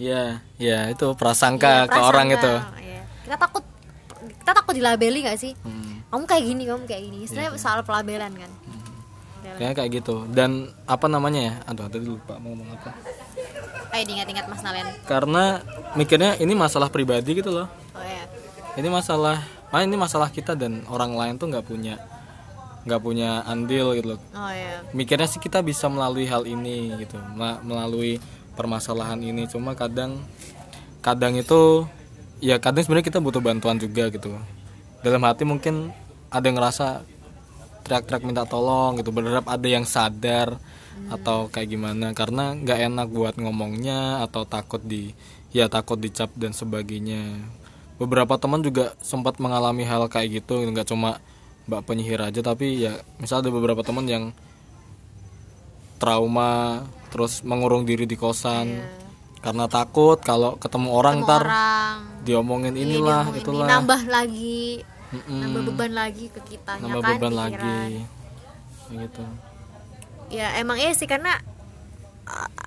[0.00, 2.40] Iya, ya itu prasangka Iya, ke orang prasangka.
[2.40, 2.52] itu.
[2.82, 3.00] Iya.
[3.22, 3.64] kita takut
[4.32, 5.52] kita takut dilabeli nggak sih?
[5.60, 6.00] Hmm.
[6.08, 7.16] kamu kayak gini kamu kayak gini.
[7.20, 8.50] Iya, istilahnya soal pelabelan kan
[9.42, 10.26] Kayak kayak gitu.
[10.26, 10.50] Dan
[10.84, 11.54] apa namanya ya?
[11.66, 12.90] Aduh, tadi lupa mau ngomong apa.
[13.92, 15.60] ayo diingat-ingat mas Nalen Karena
[15.92, 17.68] mikirnya ini masalah pribadi gitu loh.
[17.92, 18.24] oh ya
[18.72, 22.00] Ini masalah, ah ini masalah kita dan orang lain tuh nggak punya
[22.82, 24.20] nggak punya andil gitu loh.
[24.32, 28.16] oh ya Mikirnya sih kita bisa melalui hal ini gitu, mela- melalui
[28.52, 29.44] permasalahan ini.
[29.44, 30.24] Cuma kadang
[30.98, 31.84] kadang itu
[32.40, 34.32] ya kadang sebenarnya kita butuh bantuan juga gitu.
[35.04, 35.92] Dalam hati mungkin
[36.26, 37.04] ada yang ngerasa
[37.82, 40.56] teriak-teriak minta tolong gitu berharap ada yang sadar
[41.10, 42.14] atau kayak gimana.
[42.16, 45.12] Karena nggak enak buat ngomongnya atau takut di
[45.52, 47.42] ya takut dicap dan sebagainya.
[48.00, 51.20] Beberapa teman juga sempat mengalami hal kayak gitu nggak cuma
[51.62, 54.24] mbak penyihir aja tapi ya misal ada beberapa teman yang
[56.02, 56.82] trauma
[57.14, 58.82] terus mengurung diri di kosan.
[59.42, 61.98] Karena takut kalau ketemu orang Ketemu ntar orang.
[62.22, 63.66] diomongin Iya, inilah diomongin itulah.
[63.66, 64.62] ini, nambah lagi
[65.12, 65.40] Mm-mm.
[65.44, 67.68] nambah beban lagi ke kita nambah kan beban pikiran.
[67.68, 68.00] lagi.
[68.92, 69.24] Gitu.
[70.32, 71.36] Ya emang iya sih karena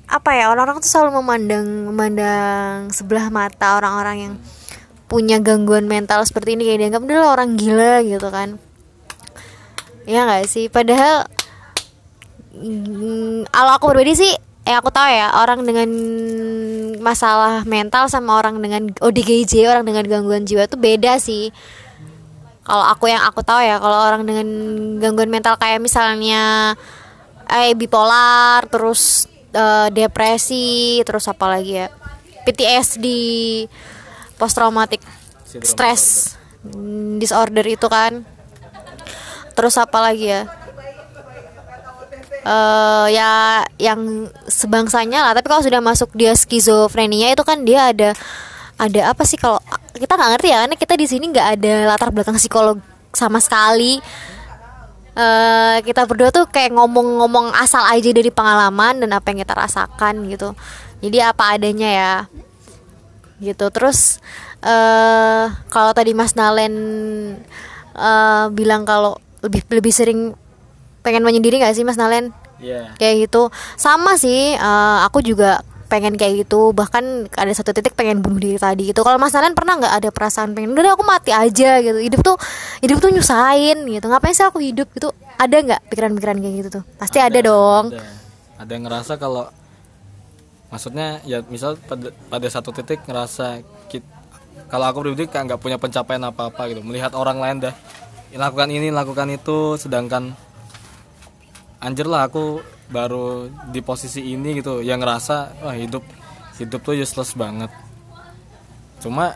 [0.05, 4.33] apa ya orang-orang tuh selalu memandang memandang sebelah mata orang-orang yang
[5.09, 8.61] punya gangguan mental seperti ini kayak dianggap dia lah orang gila gitu kan.
[10.05, 10.69] Ya nggak sih?
[10.69, 11.25] Padahal
[12.53, 14.33] mm, kalau aku pribadi sih
[14.65, 15.89] yang aku tahu ya orang dengan
[17.01, 21.53] masalah mental sama orang dengan ODGJ orang dengan gangguan jiwa tuh beda sih
[22.65, 24.47] kalau aku yang aku tahu ya kalau orang dengan
[24.97, 26.73] gangguan mental kayak misalnya
[27.45, 31.87] eh bipolar terus eh, depresi terus apa lagi ya?
[32.45, 33.05] PTSD
[34.41, 35.01] post traumatic
[35.61, 36.33] stress
[37.21, 38.25] disorder itu kan.
[39.53, 40.49] Terus apa lagi ya?
[42.45, 48.17] Eh ya yang sebangsanya lah tapi kalau sudah masuk dia skizofrenia itu kan dia ada
[48.75, 49.59] ada apa sih kalau
[49.95, 52.77] kita nggak ngerti ya karena kita di sini nggak ada latar belakang psikolog
[53.15, 54.03] sama sekali.
[55.15, 60.27] Eh kita berdua tuh kayak ngomong-ngomong asal aja dari pengalaman dan apa yang kita rasakan
[60.27, 60.51] gitu.
[60.99, 62.13] Jadi apa adanya ya.
[63.39, 63.65] Gitu.
[63.71, 64.19] Terus
[64.59, 66.75] eh kalau tadi Mas Nalen
[67.95, 70.35] eh bilang kalau lebih lebih sering
[70.99, 72.35] pengen menyendiri nggak sih Mas Nalen?
[72.55, 72.95] Iya.
[72.95, 73.51] kayak gitu.
[73.75, 75.63] Sama sih eh, aku juga
[75.95, 76.75] pengen kayak gitu.
[76.75, 78.99] Bahkan ada satu titik pengen bunuh diri tadi gitu.
[78.99, 81.95] Kalau Mas pernah nggak ada perasaan pengen udah aku mati aja gitu.
[81.95, 82.35] Hidup tuh
[82.83, 84.05] hidup tuh nyusahin gitu.
[84.11, 85.15] Ngapain sih aku hidup gitu?
[85.39, 86.83] Ada nggak pikiran-pikiran kayak gitu tuh?
[86.99, 87.95] Pasti ada, dong.
[87.95, 88.03] Ada.
[88.59, 89.47] Ada yang ngerasa kalau
[90.67, 94.11] maksudnya ya misal pada, pada satu titik ngerasa kit-
[94.67, 96.83] kalau aku pribadi kayak nggak punya pencapaian apa-apa gitu.
[96.83, 97.75] Melihat orang lain dah
[98.35, 100.35] lakukan ini lakukan itu sedangkan
[101.79, 103.25] anjir lah aku baru
[103.67, 106.05] di posisi ini gitu yang ngerasa wah hidup
[106.55, 107.69] hidup tuh useless banget.
[108.99, 109.35] Cuma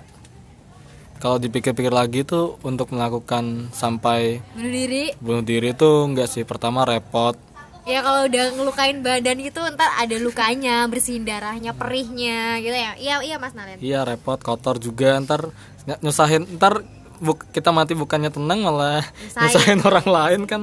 [1.15, 5.03] kalau dipikir-pikir lagi tuh untuk melakukan sampai bunuh diri?
[5.19, 7.35] bunuh diri tuh enggak sih pertama repot.
[7.83, 12.93] Ya kalau udah ngelukain badan gitu ntar ada lukanya bersihin darahnya perihnya gitu ya.
[12.95, 15.17] Iya iya Mas Nalen Iya repot, kotor juga.
[15.17, 15.49] Ntar
[15.83, 16.85] ny- nyusahin ntar
[17.17, 19.41] buk- kita mati bukannya tenang malah Nyusahin.
[19.41, 20.61] nyusahin orang lain kan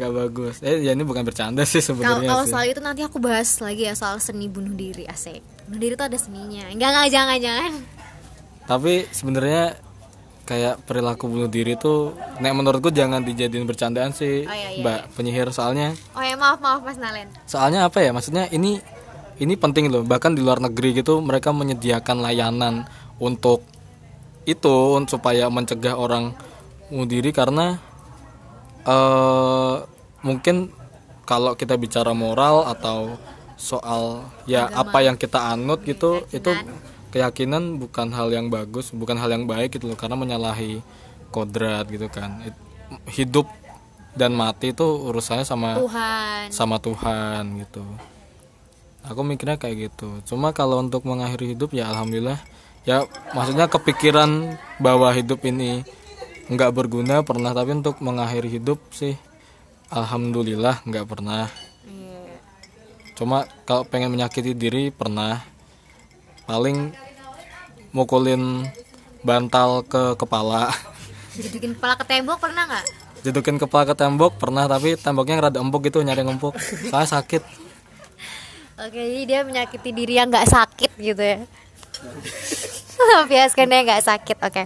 [0.00, 0.56] nggak bagus.
[0.64, 3.92] Eh ya ini bukan bercanda sih sebenarnya kalau soal itu nanti aku bahas lagi ya
[3.92, 5.44] soal seni bunuh diri asik.
[5.68, 6.64] Bunuh diri tuh ada seninya.
[6.72, 7.72] Enggak enggak jangan jangan.
[8.64, 9.64] Tapi sebenarnya
[10.48, 12.10] kayak perilaku bunuh diri tuh,
[12.42, 15.94] nek menurutku jangan dijadiin bercandaan sih, Oh, iya, iya, Mbak penyihir soalnya.
[16.10, 17.30] Oh ya maaf maaf Mas Nalen.
[17.46, 18.10] Soalnya apa ya?
[18.10, 18.82] Maksudnya ini
[19.38, 20.02] ini penting loh.
[20.02, 22.82] Bahkan di luar negeri gitu mereka menyediakan layanan
[23.22, 23.62] untuk
[24.42, 26.34] itu supaya mencegah orang
[26.90, 27.78] bunuh diri karena
[28.84, 29.74] eh
[30.20, 30.70] mungkin
[31.24, 33.14] kalau kita bicara moral atau
[33.54, 36.50] soal ya apa yang kita anut gitu itu
[37.10, 40.78] keyakinan bukan hal yang bagus, bukan hal yang baik gitu loh karena menyalahi
[41.28, 42.40] kodrat gitu kan.
[42.42, 42.68] It-
[43.06, 43.46] hidup
[44.14, 46.50] dan mati itu urusannya sama Tuhan.
[46.50, 47.82] sama Tuhan gitu.
[49.06, 50.18] Aku mikirnya kayak gitu.
[50.26, 52.38] Cuma kalau untuk mengakhiri hidup ya alhamdulillah
[52.82, 53.04] ya
[53.36, 55.84] maksudnya kepikiran bahwa hidup ini
[56.50, 59.14] nggak berguna pernah tapi untuk mengakhiri hidup sih
[59.90, 61.50] alhamdulillah nggak pernah.
[61.86, 62.22] Iya.
[63.18, 65.42] Cuma kalau pengen menyakiti diri pernah.
[66.46, 66.90] Paling
[67.94, 68.66] mukulin
[69.22, 70.74] bantal ke kepala.
[71.42, 72.86] Jedukin kepala ke tembok pernah nggak?
[73.20, 76.58] Jedukin kepala ke tembok pernah tapi temboknya rada empuk gitu nyari empuk.
[76.90, 77.42] Saya sakit.
[78.80, 81.44] Oke, jadi dia menyakiti diri yang nggak sakit gitu ya.
[83.30, 84.62] Biaskan dia nggak sakit, oke.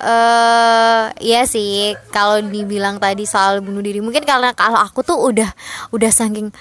[0.00, 1.96] Eh iya sih.
[2.12, 5.50] Kalau dibilang tadi soal bunuh diri mungkin karena kalau aku tuh udah
[5.92, 6.52] udah saking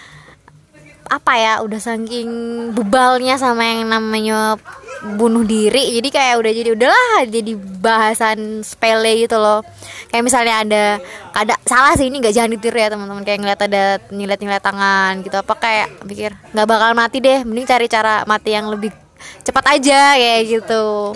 [1.06, 2.30] apa ya udah saking
[2.74, 4.58] bebalnya sama yang namanya
[5.06, 5.94] bunuh diri.
[6.02, 9.62] Jadi kayak udah jadi udahlah jadi bahasan sepele gitu loh.
[10.10, 10.84] Kayak misalnya ada
[11.38, 13.22] ada salah sih ini nggak jangan ditiru ya teman-teman.
[13.22, 15.36] Kayak ngeliat ada nyilet nyilet tangan gitu.
[15.38, 17.46] Apa kayak pikir nggak bakal mati deh.
[17.46, 18.90] Mending cari cara mati yang lebih
[19.46, 21.14] cepat aja kayak gitu.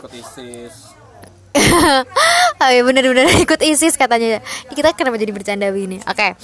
[2.59, 4.43] Oh iya bener-bener ikut ISIS katanya.
[4.67, 6.03] Kita kenapa jadi bercanda begini?
[6.03, 6.35] Oke.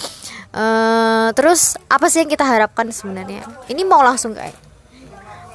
[0.56, 3.44] Eh, Terus apa sih yang kita harapkan sebenarnya?
[3.68, 4.56] Ini mau langsung kayak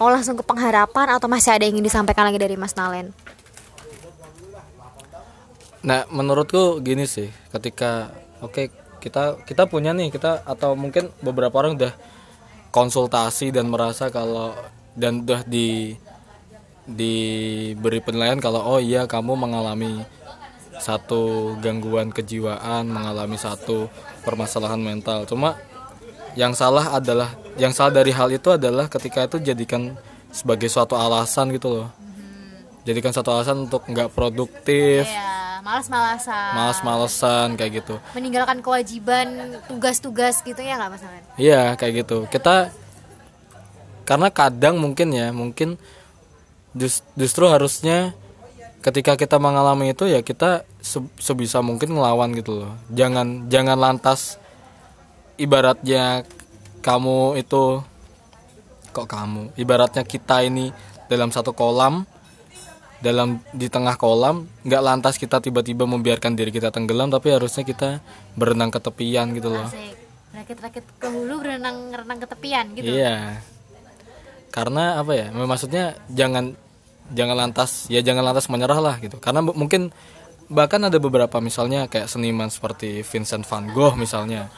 [0.00, 3.12] Mau langsung ke pengharapan Atau masih ada yang ingin disampaikan lagi dari Mas Nalen?
[5.80, 8.12] Nah, menurutku gini sih, ketika
[8.44, 8.68] oke
[9.00, 11.92] kita kita punya nih kita atau mungkin beberapa orang udah
[12.68, 14.52] konsultasi dan merasa kalau
[14.92, 15.96] dan udah di
[16.90, 20.02] diberi penilaian kalau oh iya kamu mengalami
[20.80, 23.92] satu gangguan kejiwaan, mengalami satu
[24.24, 25.28] permasalahan mental.
[25.28, 25.60] Cuma
[26.34, 29.94] yang salah adalah yang salah dari hal itu adalah ketika itu jadikan
[30.32, 31.88] sebagai suatu alasan gitu loh.
[32.88, 37.94] Jadikan suatu alasan untuk nggak produktif, Ya malas-malasan males-malesan kayak gitu.
[38.16, 41.04] Meninggalkan kewajiban Tugas-tugas gitu ya nggak Mas
[41.36, 42.24] Iya kayak gitu.
[42.32, 42.72] Kita
[44.08, 45.78] karena kadang mungkin ya mungkin
[46.72, 48.12] jus- justru harusnya
[48.80, 52.72] ketika kita mengalami itu ya kita se- sebisa mungkin ngelawan gitu loh.
[52.88, 54.40] Jangan jangan lantas
[55.36, 56.24] ibaratnya
[56.80, 57.84] kamu itu
[58.90, 60.72] kok kamu ibaratnya kita ini
[61.06, 62.04] dalam satu kolam
[62.98, 68.04] dalam di tengah kolam nggak lantas kita tiba-tiba membiarkan diri kita tenggelam tapi harusnya kita
[68.34, 69.68] berenang ke tepian gitu loh
[70.30, 73.40] Rakit-rakit ke hulu berenang renang ke tepian gitu Iya.
[74.50, 75.26] Karena apa ya?
[75.30, 76.54] Maksudnya jangan
[77.10, 79.18] jangan lantas ya jangan lantas menyerah lah gitu.
[79.18, 79.90] Karena mungkin
[80.50, 84.50] bahkan ada beberapa misalnya kayak seniman seperti Vincent van Gogh misalnya.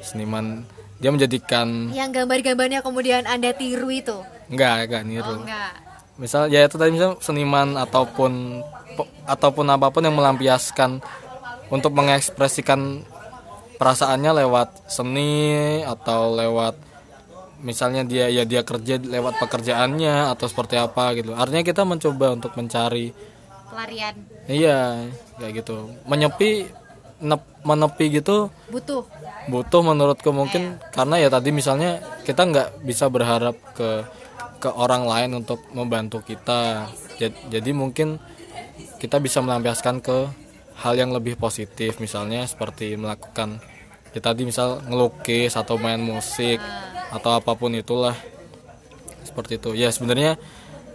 [0.00, 0.64] Seniman
[0.96, 4.16] dia menjadikan Yang gambar-gambarnya kemudian Anda tiru itu
[4.48, 5.34] enggak enggak Oh niru.
[5.44, 5.72] enggak
[6.20, 8.60] Misal ya itu tadi misal seniman ataupun
[8.92, 11.00] po- ataupun apa pun yang melampiaskan
[11.72, 13.00] untuk mengekspresikan
[13.76, 15.40] perasaannya lewat seni
[15.80, 16.76] atau lewat
[17.60, 21.36] misalnya dia ya dia kerja lewat pekerjaannya atau seperti apa gitu.
[21.36, 23.12] Artinya kita mencoba untuk mencari
[23.70, 24.14] pelarian.
[24.48, 25.92] Iya kayak gitu.
[26.08, 26.66] Menyepi
[27.20, 29.04] nep- menepi gitu butuh.
[29.52, 34.04] butuh menurutku mungkin karena ya tadi misalnya kita nggak bisa berharap ke
[34.60, 36.88] ke orang lain untuk membantu kita.
[37.16, 38.20] Jadi, jadi mungkin
[39.00, 40.28] kita bisa melampiaskan ke
[40.80, 43.60] hal yang lebih positif misalnya seperti melakukan
[44.10, 46.58] ya tadi misal ngelukis atau main musik
[47.10, 48.14] atau apa pun itulah.
[49.26, 49.76] Seperti itu.
[49.76, 50.40] Ya sebenarnya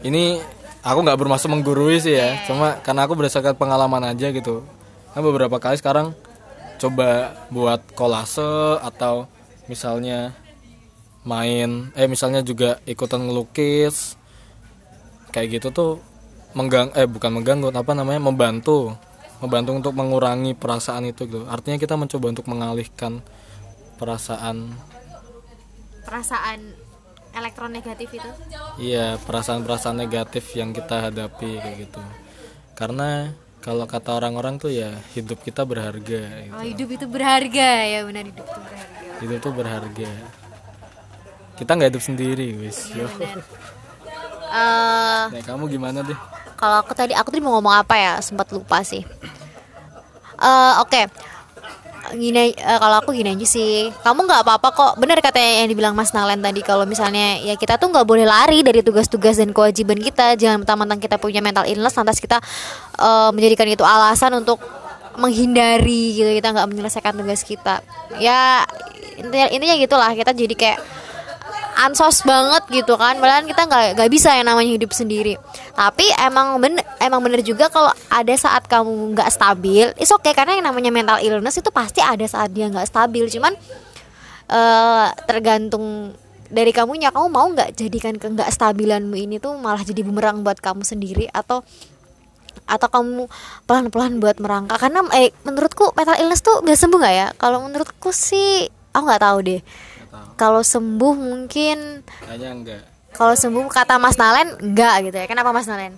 [0.02, 0.40] ini
[0.82, 2.40] aku nggak bermaksud menggurui sih ya.
[2.48, 4.64] Cuma karena aku berdasarkan pengalaman aja gitu.
[5.12, 6.16] Kan beberapa kali sekarang
[6.76, 9.32] coba buat kolase atau
[9.72, 10.36] misalnya
[11.26, 14.20] main eh misalnya juga ikutan ngelukis.
[15.32, 15.92] Kayak gitu tuh
[16.56, 18.96] menggang eh bukan mengganggu apa namanya membantu.
[19.44, 21.44] Membantu untuk mengurangi perasaan itu gitu.
[21.52, 23.20] Artinya kita mencoba untuk mengalihkan
[24.00, 24.72] perasaan
[26.06, 26.60] perasaan
[27.36, 28.30] elektronegatif itu?
[28.80, 32.02] Iya perasaan-perasaan negatif yang kita hadapi kayak gitu.
[32.78, 36.54] Karena kalau kata orang-orang tuh ya hidup kita berharga gitu.
[36.54, 37.70] oh hidup itu berharga.
[37.84, 39.18] Ya benar hidup itu berharga.
[39.20, 40.12] Hidup tuh berharga.
[41.56, 43.10] Kita nggak hidup sendiri wis yo.
[44.56, 46.16] Eh, nah, kamu gimana deh
[46.56, 48.14] kalau aku tadi aku tadi mau ngomong apa ya?
[48.24, 49.04] Sempat lupa sih.
[50.36, 51.02] Eh, oke
[52.18, 53.92] gini eh, kalau aku gini aja sih.
[54.02, 54.94] Kamu nggak apa-apa kok.
[54.98, 58.64] Bener katanya yang dibilang Mas Nalen tadi kalau misalnya ya kita tuh nggak boleh lari
[58.64, 60.34] dari tugas-tugas dan kewajiban kita.
[60.40, 62.40] Jangan mentang-mentang kita punya mental illness lantas kita
[63.00, 64.60] eh, menjadikan itu alasan untuk
[65.20, 66.30] menghindari gitu.
[66.32, 67.84] Kita nggak menyelesaikan tugas kita.
[68.18, 68.64] Ya
[69.16, 70.12] intinya, intinya gitulah.
[70.16, 70.80] Kita jadi kayak
[71.76, 73.20] ansos banget gitu kan.
[73.20, 75.36] Padahal kita nggak nggak bisa yang namanya hidup sendiri
[75.76, 80.56] tapi emang bener emang bener juga kalau ada saat kamu nggak stabil is oke karena
[80.56, 83.28] yang namanya mental illness itu pasti ada saat dia nggak stabil.
[83.28, 83.54] Cuman
[84.48, 86.16] eh tergantung
[86.48, 90.64] dari kamunya kamu mau nggak jadikan ke nggak stabilanmu ini tuh malah jadi bumerang buat
[90.64, 91.68] kamu sendiri atau
[92.66, 93.28] atau kamu
[93.68, 94.80] pelan-pelan buat merangkak.
[94.80, 97.28] Karena eh menurutku mental illness tuh bisa sembuh nggak ya?
[97.36, 99.62] Kalau menurutku sih aku nggak tahu deh.
[100.40, 105.26] Kalau sembuh mungkin kayaknya enggak kalau sembuh kata Mas Nalen enggak gitu ya.
[105.26, 105.96] Kenapa Mas Nalen?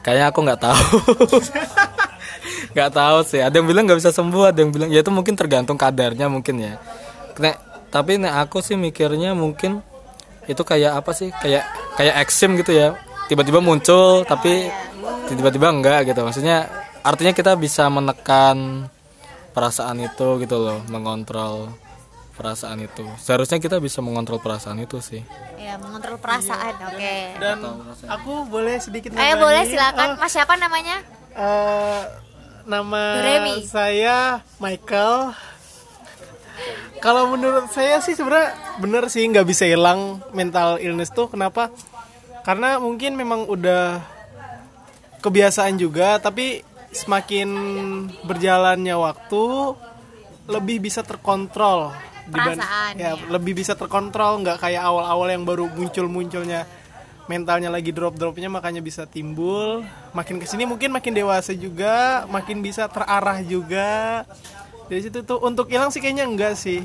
[0.00, 0.86] Kayaknya aku nggak tahu.
[2.74, 3.40] Nggak tahu sih.
[3.44, 6.56] Ada yang bilang nggak bisa sembuh ada yang bilang ya itu mungkin tergantung kadarnya mungkin
[6.56, 6.74] ya.
[7.36, 9.84] Nek, tapi nek aku sih mikirnya mungkin
[10.48, 11.28] itu kayak apa sih?
[11.36, 11.68] Kayak
[12.00, 12.96] kayak eksim gitu ya.
[13.28, 14.72] Tiba-tiba muncul tapi
[15.28, 16.24] tiba-tiba enggak gitu.
[16.24, 16.66] Maksudnya
[17.04, 18.88] artinya kita bisa menekan
[19.52, 21.68] perasaan itu gitu loh mengontrol
[22.32, 23.04] perasaan itu.
[23.20, 25.22] Seharusnya kita bisa mengontrol perasaan itu sih.
[25.60, 27.16] Ya mengontrol perasaan oke.
[27.38, 27.58] Dan
[28.08, 30.16] aku boleh sedikit eh boleh silakan.
[30.16, 31.04] Oh, Mas siapa namanya?
[31.32, 32.00] Eh,
[32.66, 33.64] nama Doremi.
[33.68, 35.36] saya Michael.
[37.02, 41.28] Kalau menurut saya sih sebenarnya bener sih nggak bisa hilang mental illness tuh.
[41.28, 41.68] Kenapa?
[42.42, 44.02] Karena mungkin memang udah
[45.22, 47.48] kebiasaan juga tapi semakin
[48.26, 49.44] berjalannya waktu
[50.50, 51.94] lebih bisa terkontrol
[52.30, 53.26] Perasaan, ya, ya.
[53.30, 56.68] lebih bisa terkontrol nggak kayak awal-awal yang baru muncul munculnya
[57.30, 59.82] mentalnya lagi drop dropnya makanya bisa timbul.
[60.12, 64.22] Makin ke sini mungkin makin dewasa juga makin bisa terarah juga.
[64.86, 66.82] Dari situ tuh untuk hilang sih kayaknya enggak sih.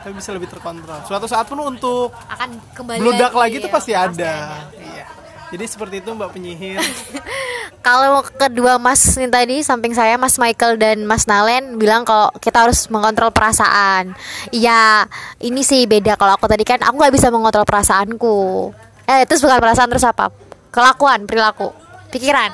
[0.00, 1.04] Tapi bisa lebih terkontrol.
[1.04, 4.64] Suatu saat pun untuk akan kembali bludak lagi, ya, tuh pasti, pasti ada.
[4.80, 5.19] iya
[5.50, 6.78] jadi seperti itu mbak penyihir.
[7.86, 12.68] Kalau kedua mas ini tadi samping saya mas Michael dan mas Nalen bilang kalau kita
[12.68, 14.12] harus mengontrol perasaan.
[14.52, 15.08] Iya
[15.40, 16.20] ini sih beda.
[16.20, 18.68] Kalau aku tadi kan aku nggak bisa mengontrol perasaanku.
[19.08, 20.28] Eh terus bukan perasaan terus apa?
[20.68, 21.72] Kelakuan perilaku
[22.12, 22.52] pikiran.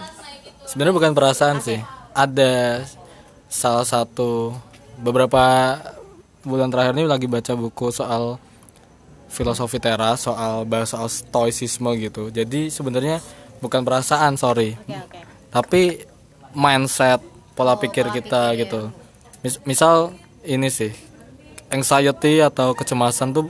[0.62, 1.82] Sebenarnya bukan perasaan sih.
[2.14, 2.86] Ada
[3.50, 4.54] salah satu
[5.02, 5.74] beberapa
[6.46, 8.38] bulan terakhir ini lagi baca buku soal
[9.26, 12.30] filosofi teras soal bahas soal stoicisme gitu.
[12.30, 13.20] Jadi sebenarnya
[13.60, 14.78] bukan perasaan sorry.
[14.86, 16.04] Oke tapi
[16.52, 17.24] mindset
[17.56, 18.92] pola pikir kita gitu.
[19.40, 20.12] Mis- misal
[20.44, 20.92] ini sih
[21.72, 23.48] anxiety atau kecemasan tuh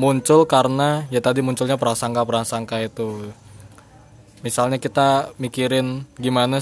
[0.00, 3.28] muncul karena ya tadi munculnya prasangka prasangka itu.
[4.40, 6.58] Misalnya kita mikirin gimana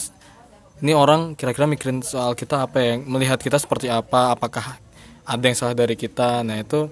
[0.83, 4.75] ini orang kira-kira mikirin soal kita apa yang melihat kita seperti apa apakah
[5.23, 6.43] ada yang salah dari kita.
[6.43, 6.91] Nah itu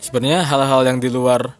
[0.00, 1.54] sebenarnya hal-hal yang di luar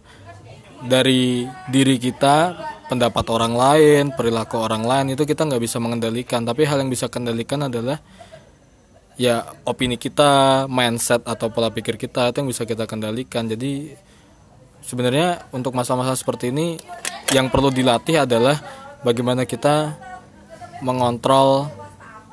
[0.80, 2.56] dari diri kita
[2.90, 6.42] pendapat orang lain perilaku orang lain itu kita nggak bisa mengendalikan.
[6.42, 8.02] Tapi hal yang bisa kendalikan adalah
[9.20, 13.46] ya opini kita mindset atau pola pikir kita itu yang bisa kita kendalikan.
[13.46, 13.94] Jadi
[14.82, 16.80] sebenarnya untuk masa-masa seperti ini
[17.30, 18.58] yang perlu dilatih adalah
[19.06, 19.94] bagaimana kita
[20.82, 21.70] mengontrol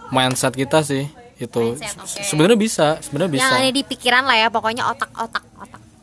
[0.10, 1.06] mindset kita sih
[1.38, 1.78] itu.
[1.78, 2.24] Mindset, oke.
[2.26, 3.43] sebenarnya bisa sebenarnya bisa.
[3.46, 5.12] yang ada di pikiran lah ya pokoknya otak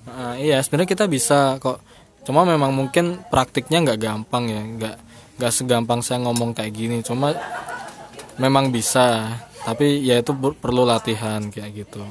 [0.05, 1.81] Nah, iya sebenarnya kita bisa kok.
[2.25, 4.63] Cuma memang mungkin praktiknya nggak gampang ya.
[4.63, 4.97] Nggak
[5.41, 7.01] nggak segampang saya ngomong kayak gini.
[7.01, 7.33] Cuma
[8.37, 9.33] memang bisa.
[9.65, 12.05] Tapi ya itu per- perlu latihan kayak gitu.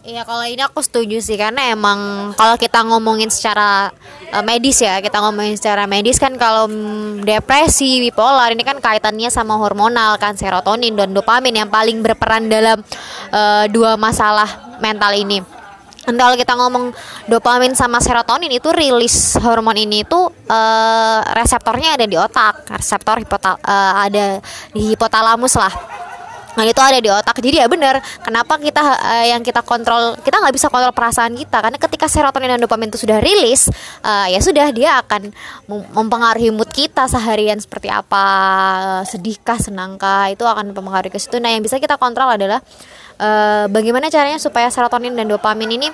[0.00, 1.36] Iya kalau ini aku setuju sih.
[1.36, 3.92] Karena emang kalau kita ngomongin secara
[4.32, 9.28] eh, medis ya kita ngomongin secara medis kan kalau mm, depresi bipolar ini kan kaitannya
[9.28, 12.80] sama hormonal kan serotonin dan dopamin yang paling berperan dalam
[13.32, 15.59] eh, dua masalah mental ini.
[16.00, 16.96] Dan kalau kita ngomong
[17.28, 23.60] dopamin sama serotonin itu rilis hormon ini itu eh, reseptornya ada di otak, reseptor hipotal
[23.60, 24.26] eh, ada
[24.72, 25.70] di hipotalamus lah.
[26.50, 27.38] Nah itu ada di otak.
[27.38, 28.02] Jadi ya benar.
[28.26, 28.82] Kenapa kita
[29.12, 32.90] eh, yang kita kontrol kita nggak bisa kontrol perasaan kita karena ketika serotonin dan dopamin
[32.90, 33.70] itu sudah rilis,
[34.02, 35.30] eh, ya sudah dia akan
[35.70, 38.24] mem- mempengaruhi mood kita seharian seperti apa,
[39.06, 41.38] sedihkah, senangkah itu akan mempengaruhi ke situ.
[41.38, 42.58] Nah yang bisa kita kontrol adalah
[43.20, 45.88] eh, bagaimana caranya supaya serotonin dan dopamin ini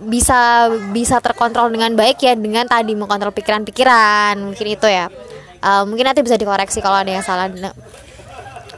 [0.00, 5.08] bisa bisa terkontrol dengan baik ya dengan tadi mengontrol pikiran-pikiran mungkin itu ya.
[5.60, 7.48] Eh, mungkin nanti bisa dikoreksi kalau ada yang salah.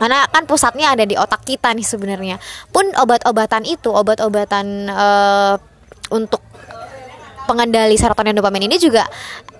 [0.02, 2.36] Karena kan pusatnya ada di otak kita nih sebenarnya.
[2.74, 5.54] Pun obat-obatan itu obat-obatan eh,
[6.10, 6.42] untuk
[7.46, 9.06] pengendali serotonin dopamin ini juga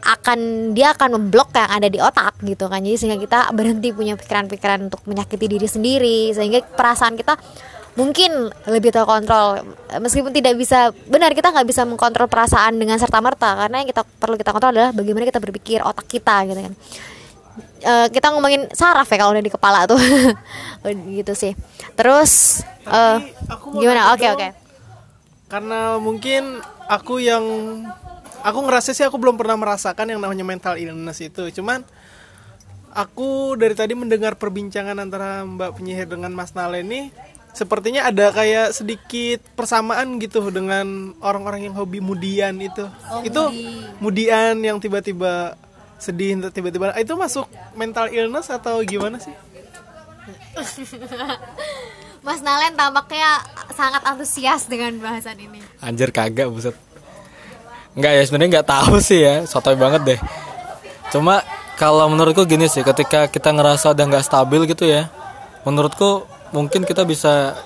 [0.03, 2.83] akan dia akan memblok yang ada di otak gitu kan.
[2.83, 7.39] Jadi sehingga kita berhenti punya pikiran-pikiran untuk menyakiti diri sendiri sehingga perasaan kita
[7.93, 9.61] mungkin lebih terkontrol
[10.01, 14.03] meskipun tidak bisa benar kita nggak bisa mengkontrol perasaan dengan serta merta karena yang kita
[14.17, 16.75] perlu kita kontrol adalah bagaimana kita berpikir otak kita gitu kan.
[17.83, 19.99] Eh, kita ngomongin saraf ya kalau udah di kepala tuh.
[21.19, 21.53] Gitu sih.
[21.99, 22.63] Terus
[23.51, 24.07] aku mau gimana?
[24.07, 24.35] nanya oke dong.
[24.39, 24.49] oke.
[25.51, 26.43] Karena mungkin
[26.87, 27.45] aku yang
[28.47, 31.51] aku ngerasa sih aku belum pernah merasakan yang namanya mental illness itu.
[31.59, 31.83] Cuman
[32.95, 37.11] aku dari tadi mendengar perbincangan antara Mbak penyihir dengan Mas Nale ini
[37.53, 42.89] sepertinya ada kayak sedikit persamaan gitu dengan orang-orang yang hobi mudian itu.
[43.25, 43.53] Itu
[44.01, 45.57] mudian yang tiba-tiba
[46.01, 47.47] sedih tiba-tiba itu masuk
[47.79, 49.33] mental illness atau gimana sih?
[52.27, 53.43] Mas Nalen tampaknya
[53.75, 55.59] sangat antusias dengan bahasan ini.
[55.83, 56.75] Anjir kagak buset.
[57.93, 60.21] Nggak ya sebenarnya nggak tahu sih ya sotoy banget deh.
[61.11, 61.43] Cuma
[61.77, 65.11] kalau menurutku gini sih ketika kita ngerasa udah nggak stabil gitu ya
[65.67, 67.57] menurutku mungkin kita bisa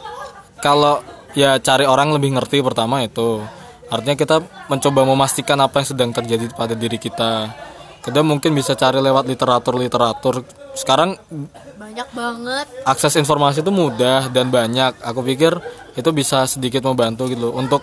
[0.62, 1.02] kalau
[1.36, 3.42] ya cari orang lebih ngerti pertama itu
[3.92, 7.52] artinya kita mencoba memastikan apa yang sedang terjadi pada diri kita
[8.02, 10.46] kita mungkin bisa cari lewat literatur literatur
[10.76, 11.18] sekarang
[11.80, 15.00] banyak banget akses informasi itu mudah dan banyak.
[15.00, 15.56] Aku pikir
[15.96, 17.80] itu bisa sedikit membantu gitu loh untuk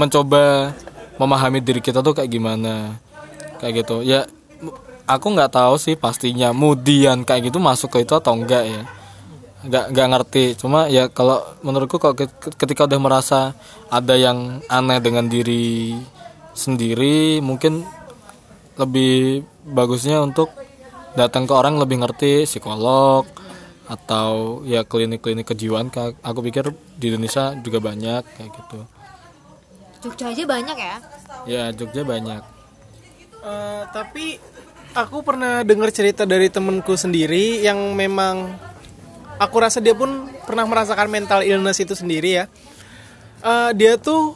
[0.00, 0.72] mencoba
[1.20, 2.96] memahami diri kita tuh kayak gimana.
[3.60, 4.00] Kayak gitu.
[4.00, 4.24] Ya
[5.04, 8.82] aku nggak tahu sih pastinya mudian kayak gitu masuk ke itu atau enggak ya.
[9.66, 10.44] Nggak nggak ngerti.
[10.54, 13.40] Cuma ya kalau menurutku kalau ke- ketika udah merasa
[13.90, 15.98] ada yang aneh dengan diri
[16.54, 17.86] sendiri mungkin
[18.78, 20.50] lebih bagusnya untuk
[21.18, 23.26] datang ke orang yang lebih ngerti psikolog
[23.90, 25.90] atau ya klinik-klinik kejiwaan.
[26.22, 28.78] Aku pikir di Indonesia juga banyak kayak gitu.
[29.98, 30.96] Jogja aja banyak ya?
[31.50, 32.42] Ya Jogja banyak.
[33.42, 34.38] Eh, tapi
[34.94, 38.54] aku pernah dengar cerita dari temenku sendiri yang memang
[39.38, 42.44] aku rasa dia pun pernah merasakan mental illness itu sendiri ya.
[43.42, 44.34] Eh, dia tuh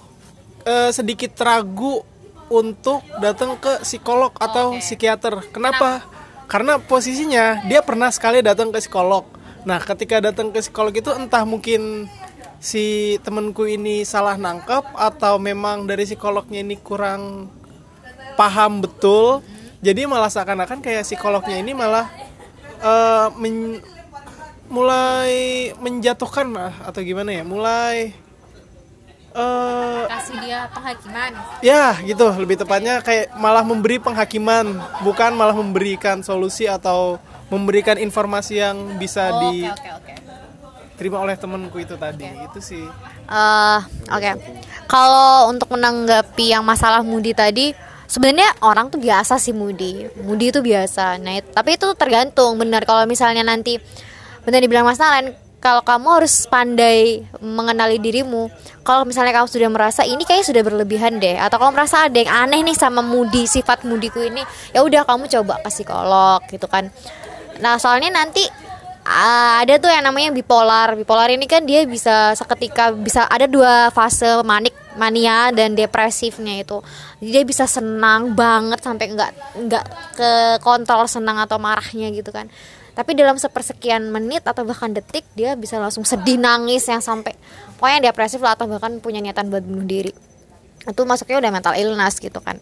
[0.62, 2.06] eh, sedikit ragu
[2.52, 5.42] untuk datang ke psikolog atau psikiater.
[5.50, 6.06] Kenapa?
[6.46, 9.26] Karena posisinya dia pernah sekali datang ke psikolog.
[9.62, 12.10] Nah, ketika datang ke psikolog itu entah mungkin
[12.62, 17.50] si temenku ini salah nangkep atau memang dari psikolognya ini kurang
[18.38, 19.42] paham betul
[19.82, 22.06] jadi malah seakan-akan kayak psikolognya ini malah
[22.78, 23.82] eh, men-
[24.72, 25.32] mulai
[25.76, 27.44] menjatuhkan lah atau gimana ya?
[27.44, 28.16] Mulai
[29.32, 31.30] eh kasih dia penghakiman.
[31.60, 32.26] ya gitu.
[32.40, 37.20] Lebih tepatnya kayak malah memberi penghakiman bukan malah memberikan solusi atau
[37.52, 40.12] memberikan informasi yang bisa oke oke oke.
[40.92, 42.84] diterima oleh temanku itu tadi itu sih.
[43.28, 44.30] Eh, oke.
[44.86, 47.72] Kalau untuk menanggapi yang masalah Moody tadi,
[48.06, 50.06] sebenarnya orang tuh biasa sih Moody.
[50.22, 51.16] Moody itu biasa.
[51.18, 52.60] Nah, tapi itu tergantung.
[52.60, 53.80] Benar kalau misalnya nanti
[54.42, 58.50] benar dibilang Mas Nalen, kalau kamu harus pandai mengenali dirimu.
[58.82, 62.30] Kalau misalnya kamu sudah merasa ini kayak sudah berlebihan deh, atau kalau merasa ada yang
[62.30, 64.42] aneh nih sama Moody, sifat Moodyku ini,
[64.74, 66.90] ya udah kamu coba ke psikolog gitu kan.
[67.62, 68.42] Nah, soalnya nanti
[69.02, 70.94] Ah, ada tuh yang namanya bipolar.
[70.94, 76.78] Bipolar ini kan dia bisa seketika bisa ada dua fase manik, mania dan depresifnya itu.
[77.18, 79.84] Dia bisa senang banget sampai nggak nggak
[80.14, 80.30] ke
[80.62, 82.46] kontrol senang atau marahnya gitu kan.
[82.92, 87.32] Tapi dalam sepersekian menit atau bahkan detik dia bisa langsung sedih nangis yang sampai
[87.80, 90.12] pokoknya depresif lah atau bahkan punya niatan buat bunuh diri.
[90.84, 92.60] Itu masuknya udah mental illness gitu kan.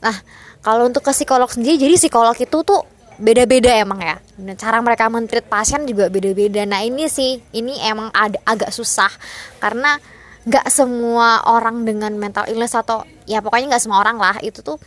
[0.00, 0.16] Nah
[0.62, 2.86] kalau untuk ke psikolog sendiri jadi psikolog itu tuh
[3.18, 4.16] beda-beda emang ya.
[4.54, 6.62] Cara mereka mentreat pasien juga beda-beda.
[6.62, 9.10] Nah ini sih ini emang ada agak susah.
[9.58, 9.98] Karena
[10.46, 14.78] nggak semua orang dengan mental illness atau ya pokoknya nggak semua orang lah itu tuh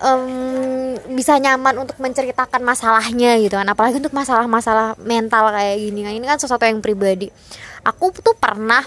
[0.00, 3.68] um, bisa nyaman untuk menceritakan masalahnya gitu kan.
[3.68, 6.12] Apalagi untuk masalah-masalah mental kayak gini kan.
[6.16, 7.28] Ini kan sesuatu yang pribadi.
[7.84, 8.84] Aku tuh pernah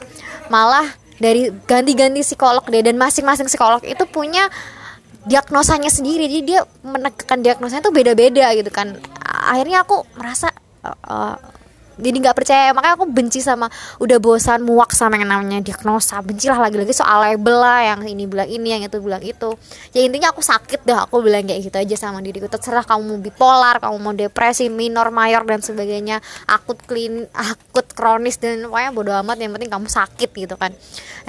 [0.49, 0.86] malah
[1.22, 2.84] dari ganti-ganti psikolog deh.
[2.84, 4.49] Dan masing-masing psikolog itu punya
[5.24, 6.28] diagnosanya sendiri.
[6.28, 8.97] Jadi dia menegakkan diagnosanya tuh beda-beda gitu kan.
[9.24, 10.51] Akhirnya aku merasa
[10.84, 11.36] uh, uh,
[11.97, 12.73] jadi nggak percaya.
[12.73, 13.69] Makanya aku benci sama
[14.01, 16.17] udah bosan muak sama yang namanya diagnosa.
[16.25, 19.53] Bencilah lagi-lagi soal label lah yang ini bilang ini yang itu bilang itu.
[19.93, 21.05] Ya intinya aku sakit dah.
[21.05, 22.49] Aku bilang kayak gitu aja sama diriku.
[22.49, 26.17] Terserah kamu mau bipolar kamu mau depresi minor mayor dan sebagainya.
[26.49, 29.37] Akut klin akut kronis dan pokoknya bodo amat.
[29.37, 30.71] Yang penting kamu sakit gitu kan.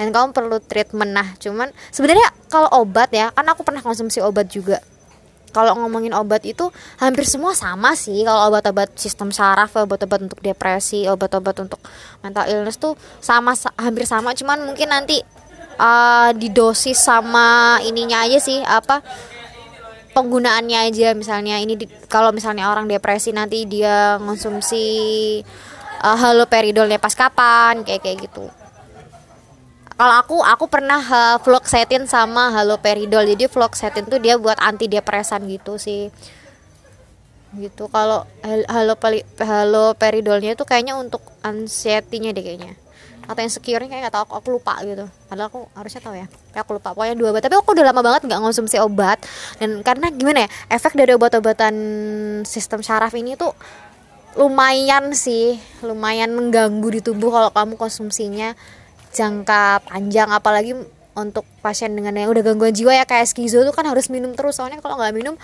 [0.01, 1.11] Dan kamu perlu treatment.
[1.13, 4.81] Nah cuman sebenarnya kalau obat ya kan aku pernah konsumsi obat juga
[5.55, 6.67] kalau ngomongin obat itu
[6.99, 8.27] hampir semua sama sih.
[8.27, 11.79] Kalau obat-obat sistem saraf obat-obat untuk depresi obat-obat untuk
[12.19, 14.35] mental illness tuh sama hampir sama.
[14.35, 15.23] Cuman mungkin nanti
[15.79, 18.99] uh, didosis sama ininya aja sih apa
[20.11, 21.15] penggunaannya aja.
[21.15, 24.83] Misalnya ini di, kalau misalnya orang depresi nanti dia konsumsi
[26.03, 28.64] uh, haloperidolnya pas kapan kayak kayak gitu
[29.95, 35.79] kalau aku aku pernah uh, fluoxetine sama haloperidol jadi fluoxetine tuh dia buat antidepresan gitu
[35.79, 36.11] sih.
[37.55, 37.87] Gitu.
[37.87, 38.93] Kalau halo
[39.39, 42.75] haloperidolnya itu kayaknya untuk anxiety-nya deh kayaknya.
[43.25, 45.07] Atau yang secure kayak nggak tahu aku, aku lupa gitu.
[45.31, 46.27] Padahal aku harusnya tahu ya.
[46.51, 47.41] Kayak aku lupa pokoknya dua obat.
[47.47, 49.23] Tapi aku udah lama banget nggak ngonsumsi obat.
[49.63, 51.75] Dan karena gimana ya efek dari obat-obatan
[52.43, 53.55] sistem syaraf ini tuh
[54.35, 55.55] lumayan sih.
[55.79, 58.51] Lumayan mengganggu di tubuh kalau kamu konsumsinya
[59.15, 60.75] jangka panjang apalagi
[61.15, 64.59] untuk pasien dengan yang udah gangguan jiwa ya kayak skizo tuh kan harus minum terus
[64.59, 65.35] soalnya kalau nggak minum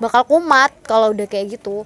[0.00, 1.84] bakal kumat kalau udah kayak gitu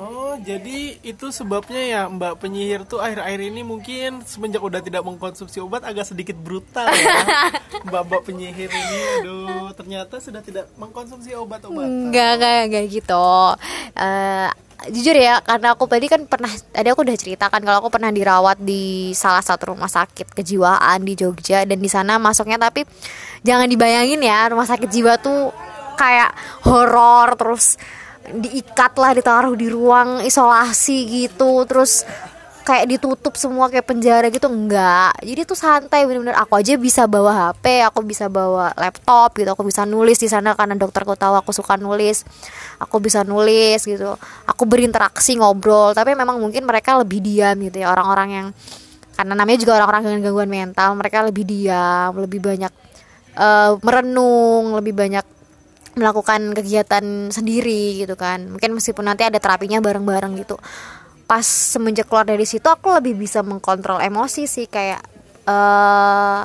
[0.00, 5.60] Oh, jadi itu sebabnya ya Mbak penyihir tuh akhir-akhir ini mungkin semenjak udah tidak mengkonsumsi
[5.60, 7.20] obat agak sedikit brutal ya.
[7.90, 11.84] Mbak-mbak penyihir ini aduh, ternyata sudah tidak mengkonsumsi obat-obatan.
[11.84, 13.28] Enggak, enggak, enggak gitu.
[13.92, 14.48] Uh,
[14.88, 18.56] jujur ya karena aku tadi kan pernah tadi aku udah ceritakan kalau aku pernah dirawat
[18.64, 22.88] di salah satu rumah sakit kejiwaan di Jogja dan di sana masuknya tapi
[23.44, 25.52] jangan dibayangin ya rumah sakit jiwa tuh
[26.00, 26.32] kayak
[26.64, 27.76] horor terus
[28.30, 32.08] diikat lah ditaruh di ruang isolasi gitu terus
[32.70, 35.10] kayak ditutup semua kayak penjara gitu enggak.
[35.26, 36.38] Jadi tuh santai bener-bener.
[36.38, 40.54] Aku aja bisa bawa HP aku bisa bawa laptop gitu aku bisa nulis di sana
[40.54, 42.22] karena dokterku tahu aku suka nulis.
[42.78, 44.14] Aku bisa nulis gitu.
[44.46, 45.98] Aku berinteraksi ngobrol.
[45.98, 48.46] Tapi memang mungkin mereka lebih diam gitu ya orang-orang yang
[49.18, 52.72] karena namanya juga orang-orang dengan gangguan mental mereka lebih diam lebih banyak
[53.36, 55.26] uh, merenung lebih banyak
[55.98, 58.46] melakukan kegiatan sendiri gitu kan.
[58.46, 60.54] Mungkin meskipun nanti ada terapinya bareng-bareng gitu
[61.30, 64.98] pas semenjak keluar dari situ aku lebih bisa mengkontrol emosi sih kayak
[65.46, 66.42] uh,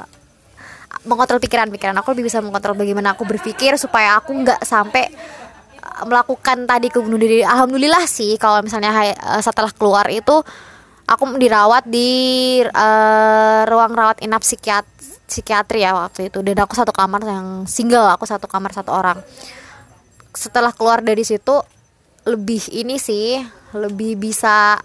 [1.10, 6.70] mengontrol pikiran-pikiran aku lebih bisa mengontrol bagaimana aku berpikir supaya aku nggak sampai eh, melakukan
[6.70, 7.42] tadi ke bunuh diri.
[7.42, 10.46] Alhamdulillah sih kalau misalnya uh, setelah keluar itu
[11.10, 12.10] aku dirawat di
[12.62, 14.86] uh, ruang rawat inap psikiat
[15.26, 16.46] psikiatri ya waktu itu.
[16.46, 19.18] Dan aku satu kamar yang single aku satu kamar satu orang.
[20.34, 21.62] Setelah keluar dari situ
[22.26, 23.40] lebih ini sih
[23.72, 24.82] lebih bisa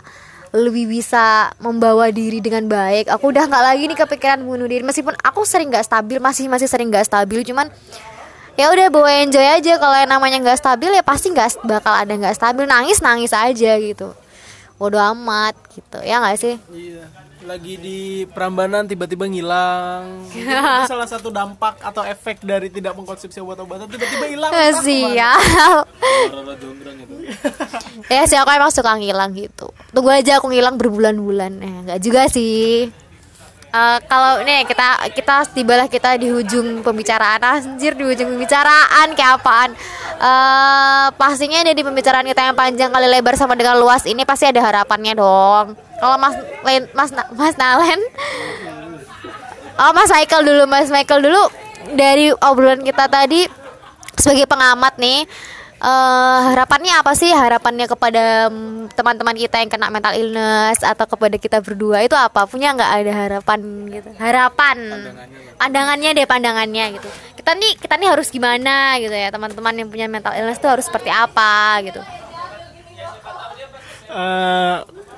[0.50, 3.06] lebih bisa membawa diri dengan baik.
[3.06, 4.82] Aku udah nggak lagi nih kepikiran bunuh diri.
[4.82, 7.46] Meskipun aku sering nggak stabil masih masih sering nggak stabil.
[7.46, 7.70] Cuman
[8.58, 9.78] ya udah bawa enjoy aja.
[9.78, 12.66] Kalau yang namanya nggak stabil ya pasti nggak bakal ada nggak stabil.
[12.66, 14.10] Nangis nangis aja gitu.
[14.74, 16.02] Bodo amat gitu.
[16.02, 16.58] Ya nggak sih?
[16.74, 17.06] Iya
[17.44, 20.28] lagi di Prambanan tiba-tiba ngilang.
[20.28, 24.52] Itu salah satu dampak atau efek dari tidak mengkonsumsi obat-obatan tiba-tiba hilang.
[24.84, 25.84] Siap
[28.12, 29.72] ya sih aku emang suka ngilang gitu.
[29.94, 31.52] Tunggu aja aku ngilang berbulan-bulan.
[31.60, 32.90] Eh nggak juga sih
[33.70, 37.40] uh, kalau nih kita kita tibalah kita di ujung pembicaraan.
[37.42, 39.70] Anjir di ujung pembicaraan kayak apaan?
[40.20, 44.60] Uh, pastinya di pembicaraan kita yang panjang kali lebar sama dengan luas ini pasti ada
[44.60, 45.78] harapannya dong.
[45.98, 46.36] Kalau mas
[46.92, 48.00] mas mas Nalen?
[49.80, 51.42] Oh mas Michael dulu mas Michael dulu.
[51.96, 53.48] Dari obrolan kita tadi
[54.20, 55.24] sebagai pengamat nih
[55.80, 57.32] uh, harapannya apa sih?
[57.32, 62.44] Harapannya kepada mm, teman-teman kita yang kena mental illness atau kepada kita berdua itu apa?
[62.44, 64.08] Punya nggak ada harapan gitu?
[64.20, 64.76] Harapan.
[64.78, 67.08] Pandangannya, pandangannya deh pandangannya gitu.
[67.40, 69.28] Kita nih kita nih harus gimana gitu ya?
[69.32, 72.00] Teman-teman yang punya mental illness itu harus seperti apa gitu?
[74.10, 74.76] Eh,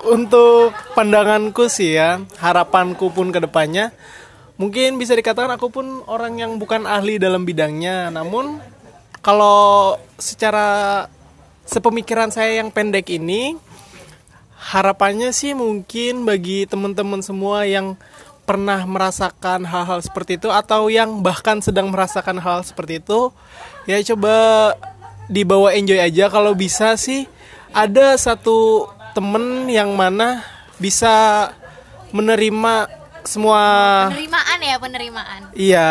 [0.09, 3.91] untuk pandanganku sih ya, harapanku pun ke depannya
[4.61, 8.61] mungkin bisa dikatakan aku pun orang yang bukan ahli dalam bidangnya, namun
[9.23, 11.07] kalau secara
[11.65, 13.55] sepemikiran saya yang pendek ini
[14.59, 17.95] harapannya sih mungkin bagi teman-teman semua yang
[18.43, 23.31] pernah merasakan hal-hal seperti itu atau yang bahkan sedang merasakan hal seperti itu
[23.87, 24.35] ya coba
[25.31, 26.27] dibawa enjoy aja.
[26.27, 27.31] Kalau bisa sih
[27.71, 30.43] ada satu temen yang mana
[30.83, 31.49] bisa
[32.11, 32.91] menerima
[33.23, 33.63] semua
[34.11, 35.41] penerimaan ya penerimaan.
[35.55, 35.89] Iya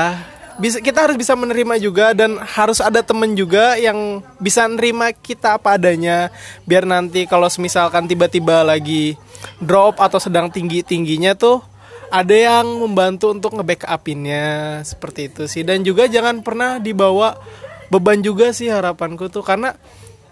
[0.62, 5.58] bisa kita harus bisa menerima juga dan harus ada temen juga yang bisa nerima kita
[5.58, 6.30] apa adanya.
[6.70, 9.18] Biar nanti kalau misalkan tiba-tiba lagi
[9.58, 11.66] drop atau sedang tinggi tingginya tuh
[12.14, 15.66] ada yang membantu untuk nge-backupinnya seperti itu sih.
[15.66, 17.42] Dan juga jangan pernah dibawa
[17.90, 19.42] beban juga sih harapanku tuh.
[19.42, 19.74] Karena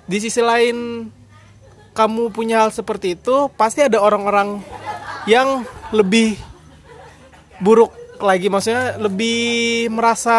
[0.05, 1.09] di sisi lain
[1.97, 4.61] kamu punya hal seperti itu pasti ada orang-orang
[5.25, 6.37] yang lebih
[7.59, 10.37] buruk lagi maksudnya lebih merasa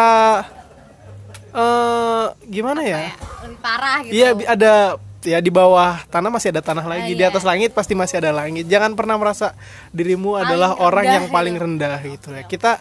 [1.51, 3.11] eh gimana ya?
[3.11, 4.13] Kayak lebih parah gitu.
[4.15, 4.73] Iya ada
[5.21, 7.29] ya di bawah tanah masih ada tanah lagi di iya.
[7.29, 8.65] atas langit pasti masih ada langit.
[8.65, 9.53] Jangan pernah merasa
[9.91, 11.63] dirimu adalah orang rendah yang paling gitu.
[11.67, 12.43] rendah gitu ya.
[12.47, 12.71] Kita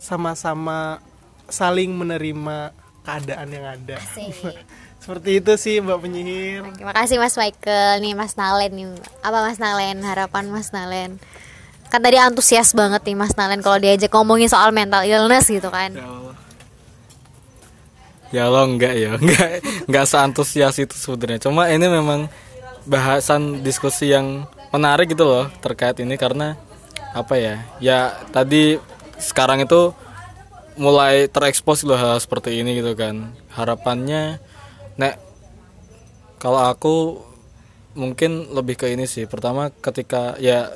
[0.00, 0.98] sama-sama
[1.46, 2.72] saling menerima
[3.06, 3.96] keadaan yang ada.
[5.06, 6.66] Seperti itu sih mbak penyihir.
[6.74, 8.90] Terima kasih Mas Michael nih Mas Nalen nih.
[9.22, 10.02] Apa Mas Nalen?
[10.02, 11.22] Harapan Mas Nalen
[11.88, 15.94] kan tadi antusias banget nih Mas Nalen kalau diajak ngomongin soal mental illness gitu kan
[18.34, 21.46] Ya lo enggak ya, enggak enggak seantusias itu sebenarnya.
[21.46, 22.26] Cuma ini memang
[22.86, 26.58] bahasan diskusi yang menarik gitu loh terkait ini karena
[27.14, 27.62] apa ya?
[27.78, 27.98] Ya
[28.34, 28.82] tadi
[29.16, 29.94] sekarang itu
[30.76, 33.30] mulai terekspos loh hal seperti ini gitu kan.
[33.54, 34.42] Harapannya
[34.98, 35.22] nek
[36.42, 37.22] kalau aku
[37.94, 39.30] mungkin lebih ke ini sih.
[39.30, 40.74] Pertama ketika ya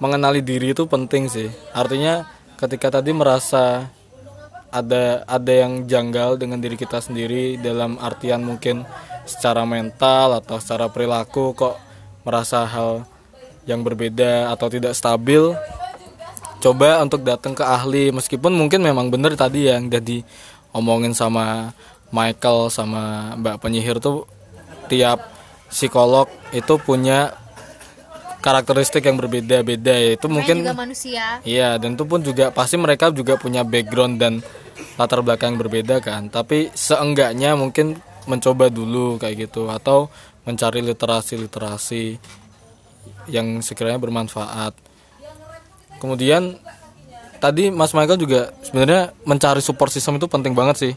[0.00, 1.52] mengenali diri itu penting sih.
[1.76, 2.26] Artinya
[2.56, 3.86] ketika tadi merasa
[4.70, 8.86] ada ada yang janggal dengan diri kita sendiri dalam artian mungkin
[9.26, 11.76] secara mental atau secara perilaku kok
[12.22, 13.04] merasa hal
[13.66, 15.52] yang berbeda atau tidak stabil
[16.62, 20.22] coba untuk datang ke ahli meskipun mungkin memang benar tadi yang jadi
[20.70, 21.74] omongin sama
[22.14, 24.26] Michael sama Mbak penyihir tuh
[24.86, 25.22] tiap
[25.70, 27.39] psikolog itu punya
[28.40, 33.12] karakteristik yang berbeda-beda ya itu mungkin juga manusia Iya, dan itu pun juga pasti mereka
[33.12, 34.40] juga punya background dan
[34.96, 36.32] latar belakang yang berbeda kan.
[36.32, 40.08] Tapi seenggaknya mungkin mencoba dulu kayak gitu atau
[40.44, 42.16] mencari literasi-literasi
[43.28, 44.72] yang sekiranya bermanfaat.
[46.00, 46.56] Kemudian
[47.38, 50.92] tadi Mas Michael juga sebenarnya mencari support system itu penting banget sih.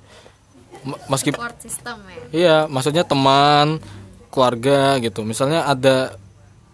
[1.08, 3.80] Meskipun support system ya Iya, maksudnya teman,
[4.32, 5.24] keluarga gitu.
[5.24, 6.18] Misalnya ada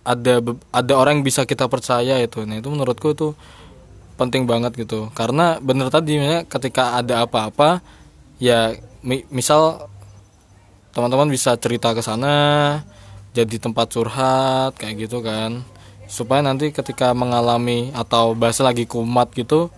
[0.03, 0.41] ada
[0.71, 2.43] ada orang yang bisa kita percaya itu.
[2.43, 3.33] Nah, itu menurutku itu
[4.15, 5.07] penting banget gitu.
[5.15, 7.79] Karena bener tadi misalnya ketika ada apa-apa
[8.39, 9.87] ya mi- misal
[10.91, 12.35] teman-teman bisa cerita ke sana
[13.31, 15.63] jadi tempat curhat kayak gitu kan.
[16.09, 19.69] Supaya nanti ketika mengalami atau bahasa lagi kumat gitu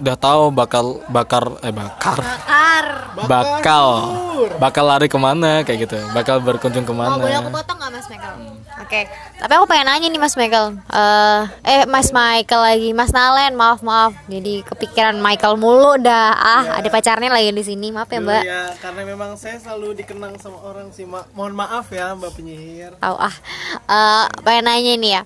[0.00, 2.84] udah tahu bakal bakar eh bakar bakar
[3.28, 3.84] bakal
[4.56, 7.90] bakal lari ke mana kayak gitu bakal berkunjung Oh boleh aku ke mana potong nggak
[7.92, 8.59] Mas Michael?
[8.80, 9.04] Oke,
[9.36, 10.80] tapi aku pengen nanya nih Mas Michael.
[10.88, 14.16] Eh, eh Mas Michael lagi, Mas Nalen, maaf maaf.
[14.24, 16.32] Jadi kepikiran Michael mulu dah.
[16.32, 17.92] Ah, ada pacarnya lagi di sini.
[17.92, 18.42] Maaf ya Mbak.
[18.42, 22.96] ya karena memang saya selalu dikenang sama orang sih Ma- mohon maaf ya mbak penyihir
[22.96, 23.34] Tahu ah.
[23.84, 25.22] Eh, pengen nanya nih ya.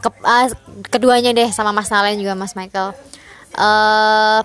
[0.00, 0.48] Ke- ah,
[0.86, 2.96] keduanya deh sama Mas Nalen juga Mas Michael.
[3.52, 4.40] Eh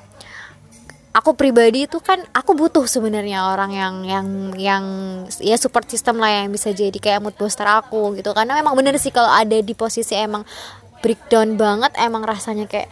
[1.15, 4.27] aku pribadi itu kan aku butuh sebenarnya orang yang yang
[4.59, 4.83] yang
[5.39, 8.35] ya support system lah yang bisa jadi kayak mood booster aku gitu.
[8.35, 10.43] Karena memang bener sih kalau ada di posisi emang
[10.99, 12.91] breakdown banget emang rasanya kayak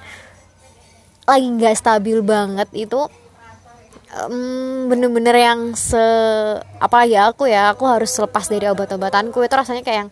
[1.27, 3.11] lagi nggak stabil banget itu
[4.87, 5.97] bener-bener yang se
[6.77, 9.43] apalagi aku ya aku harus lepas dari obat-obatanku.
[9.43, 10.09] Itu rasanya kayak yang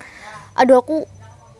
[0.59, 1.07] aduh aku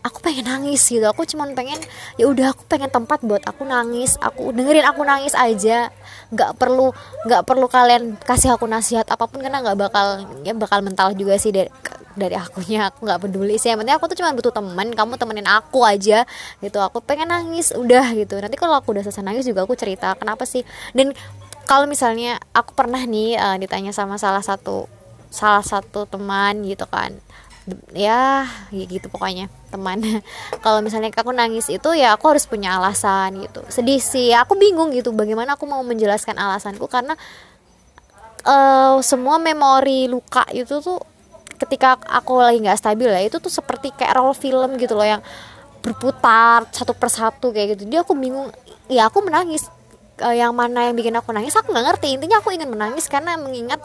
[0.02, 1.06] aku pengen nangis gitu.
[1.06, 1.78] Aku cuman pengen
[2.18, 4.18] ya udah aku pengen tempat buat aku nangis.
[4.18, 5.94] Aku dengerin aku nangis aja.
[6.34, 6.94] Nggak perlu
[7.26, 11.38] nggak perlu kalian kasih aku nasihat apa pun karena nggak bakal ya bakal mental juga
[11.38, 11.70] sih dari
[12.18, 12.90] dari akunya.
[12.90, 13.70] Aku nggak peduli sih.
[13.72, 14.88] Yang penting aku tuh cuma butuh teman.
[14.92, 16.26] Kamu temenin aku aja
[16.60, 16.78] gitu.
[16.82, 18.42] Aku pengen nangis udah gitu.
[18.42, 20.66] Nanti kalau aku udah selesai nangis juga aku cerita kenapa sih.
[20.98, 21.14] Dan
[21.70, 24.90] kalau misalnya aku pernah nih eh, ditanya sama salah satu
[25.32, 27.14] salah satu teman gitu kan.
[27.94, 30.04] Ya ya gitu pokoknya teman.
[30.64, 33.64] Kalau misalnya aku nangis itu ya aku harus punya alasan gitu.
[33.72, 34.36] Sedih sih.
[34.36, 37.16] Aku bingung gitu bagaimana aku mau menjelaskan alasanku karena
[38.44, 41.00] eh, semua memori luka itu tuh
[41.62, 45.22] ketika aku lagi nggak stabil ya itu tuh seperti kayak roll film gitu loh yang
[45.86, 47.90] berputar satu persatu kayak gitu.
[47.90, 48.52] Jadi aku bingung
[48.92, 49.70] ya aku menangis.
[50.22, 52.08] Eh, yang mana yang bikin aku nangis aku nggak ngerti.
[52.18, 53.82] Intinya aku ingin menangis karena mengingat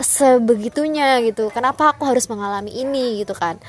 [0.00, 1.50] sebegitunya gitu.
[1.52, 3.60] Kenapa aku harus mengalami ini gitu kan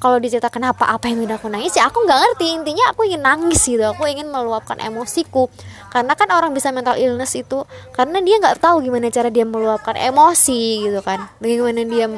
[0.00, 2.46] kalau dicerita kenapa apa yang bikin aku nangis ya aku nggak ngerti.
[2.56, 3.84] Intinya aku ingin nangis gitu.
[3.84, 5.52] Aku ingin meluapkan emosiku.
[5.92, 9.94] Karena kan orang bisa mental illness itu karena dia nggak tahu gimana cara dia meluapkan
[10.00, 11.28] emosi gitu kan.
[11.36, 12.08] Bagaimana dia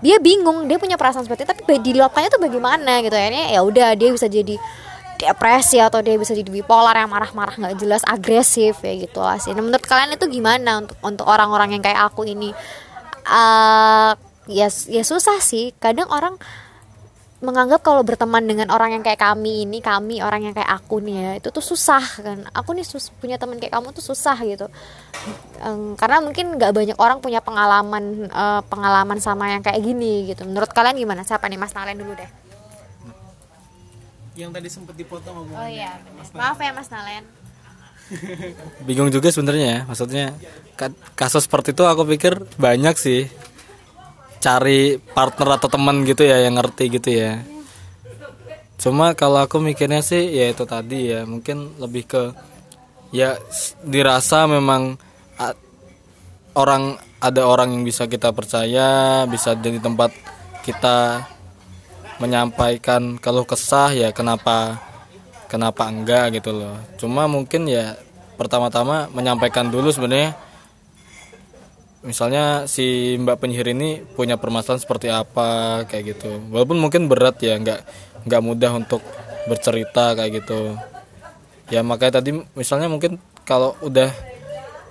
[0.00, 3.12] dia bingung dia punya perasaan seperti itu tapi diluapkannya tuh bagaimana gitu.
[3.12, 4.56] Akhirnya ya udah dia bisa jadi
[5.20, 9.52] depresi atau dia bisa jadi bipolar yang marah-marah nggak jelas agresif ya gitu lah sih.
[9.52, 12.56] Nah, menurut kalian itu gimana untuk untuk orang-orang yang kayak aku ini?
[13.24, 14.12] Uh,
[14.48, 15.72] ya ya susah sih.
[15.76, 16.36] Kadang orang
[17.44, 21.16] menganggap kalau berteman dengan orang yang kayak kami ini kami orang yang kayak aku nih
[21.20, 22.38] ya itu tuh susah kan.
[22.56, 24.66] Aku nih sus punya teman kayak kamu tuh susah gitu.
[25.60, 30.48] Um, karena mungkin nggak banyak orang punya pengalaman uh, pengalaman sama yang kayak gini gitu.
[30.48, 31.20] Menurut kalian gimana?
[31.20, 32.30] Siapa nih Mas Nalen dulu deh?
[34.34, 35.94] Yang tadi sempat dipotong Oh iya,
[36.34, 37.24] maaf ya Mas Nalen.
[38.88, 39.80] bingung juga sebenarnya ya.
[39.84, 40.32] Maksudnya
[41.12, 43.28] kasus seperti itu aku pikir banyak sih
[44.44, 47.40] cari partner atau teman gitu ya yang ngerti gitu ya.
[48.76, 52.22] Cuma kalau aku mikirnya sih ya itu tadi ya mungkin lebih ke
[53.08, 53.40] ya
[53.80, 55.00] dirasa memang
[56.52, 60.12] orang ada orang yang bisa kita percaya bisa jadi tempat
[60.60, 61.24] kita
[62.20, 64.76] menyampaikan kalau kesah ya kenapa
[65.48, 66.76] kenapa enggak gitu loh.
[67.00, 67.96] Cuma mungkin ya
[68.36, 70.36] pertama-tama menyampaikan dulu sebenarnya
[72.04, 76.30] misalnya si mbak penyihir ini punya permasalahan seperti apa kayak gitu.
[76.52, 77.80] Walaupun mungkin berat ya nggak
[78.28, 79.00] nggak mudah untuk
[79.48, 80.76] bercerita kayak gitu.
[81.72, 83.16] Ya makanya tadi misalnya mungkin
[83.48, 84.12] kalau udah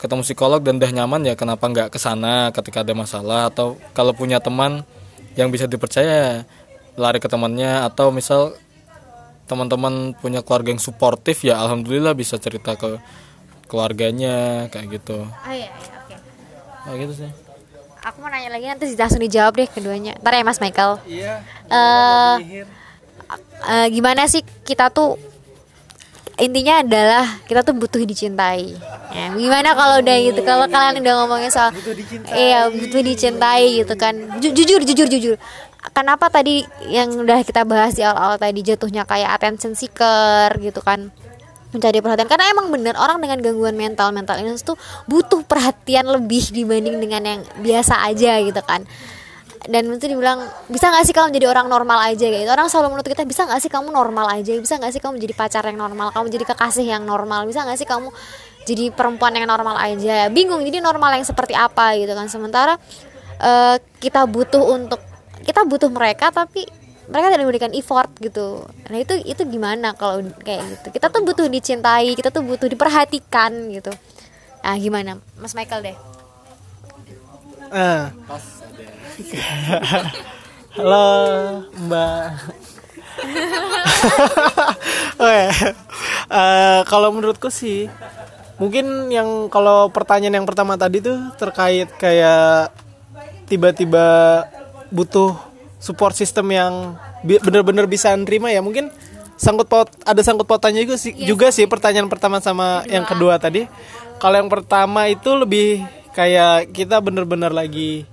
[0.02, 3.54] ketemu psikolog dan udah nyaman ya kenapa nggak ke sana ketika ada masalah?
[3.54, 4.82] Atau kalau punya teman
[5.38, 6.50] yang bisa dipercaya
[6.98, 7.86] lari ke temannya.
[7.86, 8.58] Atau misal
[9.46, 12.98] teman-teman punya keluarga yang suportif ya alhamdulillah bisa cerita ke
[13.70, 15.30] keluarganya kayak gitu.
[15.30, 16.03] Oh iya, iya
[16.84, 17.32] Nah, gitu sih.
[18.04, 20.20] Aku mau nanya lagi nanti langsung dijawab deh keduanya.
[20.20, 21.00] Ntar ya Mas Michael.
[21.08, 21.34] Iya.
[21.72, 22.36] Uh,
[23.64, 25.16] uh, gimana sih kita tuh
[26.36, 28.76] intinya adalah kita tuh butuh dicintai.
[29.16, 30.42] Ya, gimana kalau udah gitu?
[30.44, 32.36] Kalau kalian udah ngomongin soal butuh dicintai.
[32.36, 34.14] Iya, butuh dicintai gitu kan.
[34.44, 35.38] Jujur, jujur, jujur
[35.92, 41.12] kenapa tadi yang udah kita bahas di awal-awal tadi jatuhnya kayak attention seeker gitu kan
[41.74, 42.30] mencari perhatian.
[42.30, 44.78] Karena emang bener orang dengan gangguan mental mental ini tuh
[45.10, 48.86] butuh perhatian lebih dibanding dengan yang biasa aja gitu kan.
[49.64, 52.28] Dan itu dibilang bisa gak sih kamu jadi orang normal aja?
[52.28, 52.52] Gitu.
[52.52, 54.52] Orang selalu menurut kita bisa gak sih kamu normal aja?
[54.60, 56.12] Bisa gak sih kamu jadi pacar yang normal?
[56.12, 57.48] Kamu jadi kekasih yang normal?
[57.48, 58.12] Bisa gak sih kamu
[58.68, 60.28] jadi perempuan yang normal aja?
[60.28, 62.28] Bingung jadi normal yang seperti apa gitu kan.
[62.28, 62.76] Sementara
[63.40, 65.00] uh, kita butuh untuk
[65.48, 66.68] kita butuh mereka tapi
[67.14, 68.66] mereka tidak memberikan effort gitu.
[68.90, 70.98] Nah itu itu gimana kalau kayak gitu?
[70.98, 73.94] Kita tuh butuh dicintai kita tuh butuh diperhatikan gitu.
[74.66, 75.22] Nah gimana?
[75.38, 75.98] Mas Michael deh.
[77.70, 78.10] Uh.
[80.74, 81.06] halo
[81.86, 82.50] mbak.
[85.22, 85.44] Oke,
[86.34, 87.86] uh, kalau menurutku sih
[88.58, 92.74] mungkin yang kalau pertanyaan yang pertama tadi tuh terkait kayak
[93.46, 94.42] tiba-tiba
[94.90, 95.53] butuh
[95.84, 96.96] support system yang
[97.28, 98.88] benar-benar bisa nerima ya mungkin
[99.36, 101.20] sangkut paut ada sangkut pautannya juga sih yes.
[101.20, 101.28] Iya.
[101.28, 102.94] juga sih pertanyaan pertama sama kedua.
[102.96, 103.62] yang kedua tadi
[104.24, 105.84] kalau yang pertama itu lebih
[106.16, 108.08] kayak kita benar-benar lagi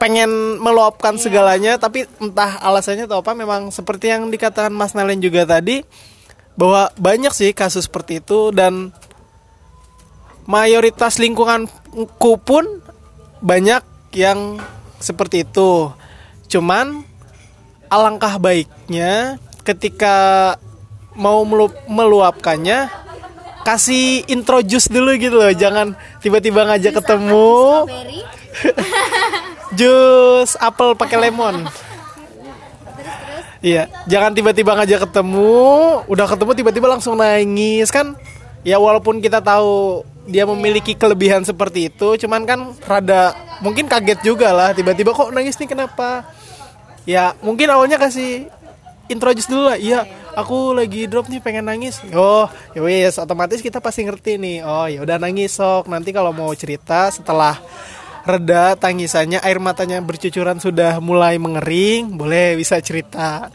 [0.00, 1.22] pengen meluapkan yeah.
[1.22, 5.84] segalanya tapi entah alasannya atau apa memang seperti yang dikatakan Mas Nalen juga tadi
[6.56, 8.94] bahwa banyak sih kasus seperti itu dan
[10.46, 12.64] mayoritas lingkunganku pun
[13.44, 13.82] banyak
[14.14, 14.62] yang
[15.02, 15.90] seperti itu.
[16.54, 17.02] Cuman
[17.90, 20.54] alangkah baiknya ketika
[21.18, 21.42] mau
[21.90, 22.86] meluapkannya
[23.66, 25.50] kasih intro jus dulu gitu loh.
[25.50, 27.58] Jangan tiba-tiba ngajak jus ketemu.
[29.78, 31.66] jus apel pakai lemon.
[33.58, 38.12] Iya, jangan tiba-tiba ngajak ketemu, udah ketemu tiba-tiba langsung nangis kan?
[38.60, 44.56] Ya walaupun kita tahu dia memiliki kelebihan seperti itu cuman kan rada mungkin kaget juga
[44.56, 46.24] lah tiba-tiba kok nangis nih kenapa
[47.04, 48.48] ya mungkin awalnya kasih
[49.08, 49.78] introduce dulu lah.
[49.78, 52.00] Iya aku lagi drop nih pengen nangis.
[52.12, 54.58] Oh ya wes otomatis kita pasti ngerti nih.
[54.64, 55.88] Oh ya udah nangis sok.
[55.88, 57.60] Nanti kalau mau cerita setelah
[58.24, 63.52] reda tangisannya air matanya bercucuran sudah mulai mengering boleh bisa cerita.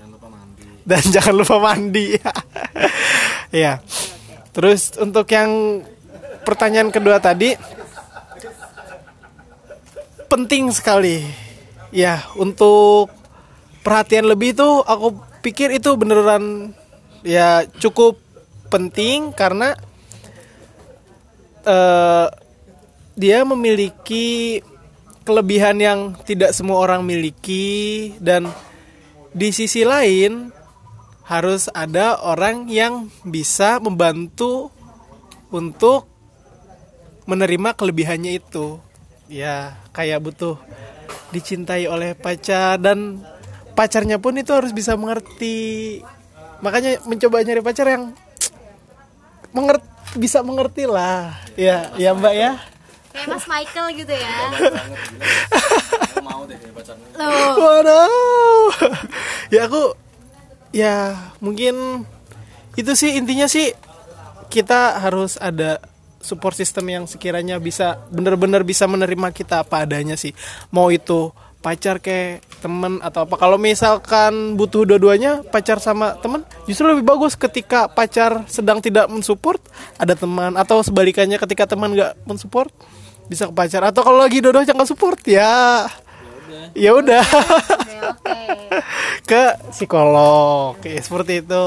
[0.86, 2.16] Dan jangan lupa mandi.
[3.50, 3.82] Ya
[4.54, 5.82] terus untuk yang
[6.46, 7.58] pertanyaan kedua tadi
[10.30, 11.26] penting sekali.
[11.90, 13.19] Ya untuk
[13.90, 16.78] perhatian lebih itu aku pikir itu beneran
[17.26, 18.22] ya cukup
[18.70, 19.74] penting karena
[21.66, 22.30] eh,
[23.18, 24.62] dia memiliki
[25.26, 28.46] kelebihan yang tidak semua orang miliki dan
[29.34, 30.54] di sisi lain
[31.26, 34.70] harus ada orang yang bisa membantu
[35.50, 36.06] untuk
[37.26, 38.78] menerima kelebihannya itu.
[39.30, 40.58] Ya kayak butuh
[41.34, 43.22] dicintai oleh pacar dan
[43.80, 46.04] pacarnya pun itu harus bisa mengerti.
[46.60, 48.12] Makanya mencoba nyari pacar yang
[49.56, 49.88] mengerti
[50.20, 51.32] bisa mengerti lah.
[51.56, 52.60] Ya ya mbak ya.
[53.16, 54.36] Kayak Mas Michael gitu ya.
[56.28, 57.08] Mau deh pacarnya.
[57.56, 58.68] Waduh.
[59.56, 59.96] ya aku
[60.76, 60.96] ya
[61.40, 62.04] mungkin
[62.76, 63.72] itu sih intinya sih
[64.52, 65.80] kita harus ada
[66.20, 70.36] support system yang sekiranya bisa benar-benar bisa menerima kita apa adanya sih.
[70.76, 73.36] Mau itu pacar kayak temen atau apa.
[73.36, 79.60] Kalau misalkan butuh dua-duanya pacar sama temen justru lebih bagus ketika pacar sedang tidak mensupport
[80.00, 80.56] ada teman.
[80.56, 82.72] Atau sebalikannya ketika teman nggak mensupport
[83.28, 83.84] bisa ke pacar.
[83.84, 85.88] Atau kalau lagi dua-duanya nggak support ya.
[86.74, 87.24] Ya udah.
[87.76, 88.42] oke oke.
[89.28, 90.80] Ke psikolog.
[90.80, 91.66] Oke, seperti itu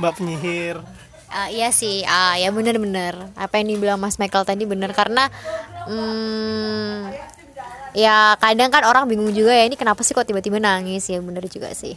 [0.00, 0.80] mbak penyihir.
[1.26, 5.28] Ah, iya sih, ah, ya bener-bener apa yang dibilang Mas Michael tadi bener karena
[5.84, 7.12] hmm,
[7.96, 11.08] ya kadang kan orang bingung juga ya ini kenapa sih kok tiba-tiba nangis?
[11.08, 11.96] Ya bener juga sih.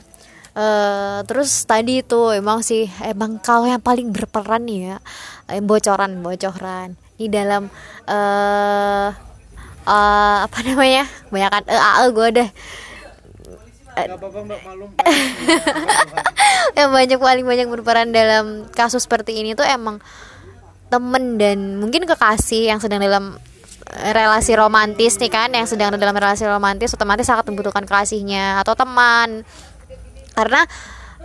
[0.56, 4.98] Eh terus tadi itu emang sih emang kalau yang paling berperan nih ya
[5.52, 6.96] eh, bocoran bocoran.
[7.20, 7.68] Di dalam
[8.08, 9.10] eh
[9.84, 11.04] eh, apa namanya?
[11.28, 12.50] Banyak kan eh, gue deh.
[16.80, 20.00] Yang banyak paling banyak berperan dalam kasus seperti ini tuh emang
[20.88, 23.38] temen dan mungkin kekasih yang sedang dalam
[23.90, 29.44] relasi romantis nih kan yang sedang dalam relasi romantis otomatis sangat membutuhkan kasihnya atau teman.
[30.36, 30.64] Karena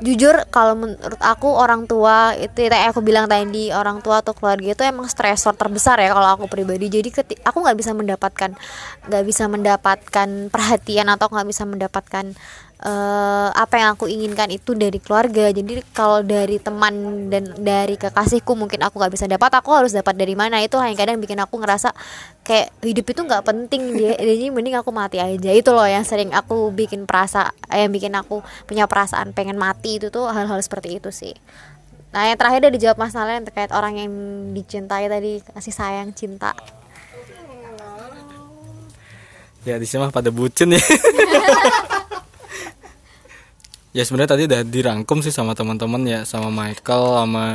[0.03, 4.75] jujur kalau menurut aku orang tua itu kayak aku bilang tadi orang tua atau keluarga
[4.75, 6.91] itu emang stresor terbesar ya kalau aku pribadi.
[6.91, 8.51] Jadi keti- aku nggak bisa mendapatkan
[9.07, 12.35] nggak bisa mendapatkan perhatian atau nggak bisa mendapatkan
[12.85, 15.49] eh, apa yang aku inginkan itu dari keluarga.
[15.49, 20.15] Jadi kalau dari teman dan dari kekasihku mungkin aku nggak bisa dapat aku harus dapat
[20.15, 20.61] dari mana.
[20.61, 21.97] Itu yang kadang bikin aku ngerasa
[22.45, 24.13] kayak hidup itu nggak penting dia.
[24.31, 25.51] Jadi mending aku mati aja.
[25.51, 29.97] Itu loh yang sering aku bikin perasa eh, yang bikin aku punya perasaan pengen mati
[29.97, 31.33] itu tuh hal-hal seperti itu sih.
[32.15, 34.13] Nah yang terakhir udah dijawab masalah yang terkait orang yang
[34.55, 36.55] dicintai tadi kasih sayang cinta.
[39.65, 40.83] Ya di sini mah pada bucin ya
[43.95, 47.47] ya sebenarnya tadi udah dirangkum sih sama teman-teman ya sama Michael sama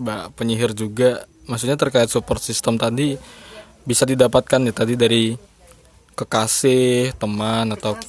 [0.00, 1.28] mbak penyihir juga.
[1.44, 3.20] Maksudnya terkait support system tadi
[3.84, 5.36] bisa didapatkan ya tadi dari
[6.16, 8.00] kekasih teman atau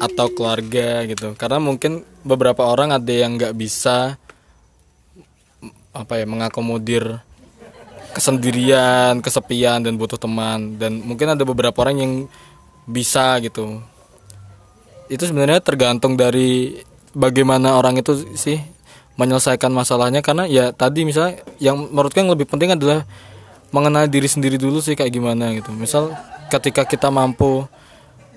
[0.00, 1.36] atau keluarga gitu.
[1.36, 4.16] Karena mungkin beberapa orang ada yang nggak bisa
[5.92, 7.20] apa ya mengakomodir
[8.16, 10.80] kesendirian, kesepian dan butuh teman.
[10.80, 12.12] Dan mungkin ada beberapa orang yang
[12.88, 13.84] bisa gitu.
[15.12, 16.80] Itu sebenarnya tergantung dari
[17.12, 18.56] bagaimana orang itu sih
[19.20, 23.04] menyelesaikan masalahnya karena ya tadi misalnya yang menurutku yang lebih penting adalah
[23.68, 25.68] mengenal diri sendiri dulu sih kayak gimana gitu.
[25.76, 26.16] Misal
[26.48, 27.68] ketika kita mampu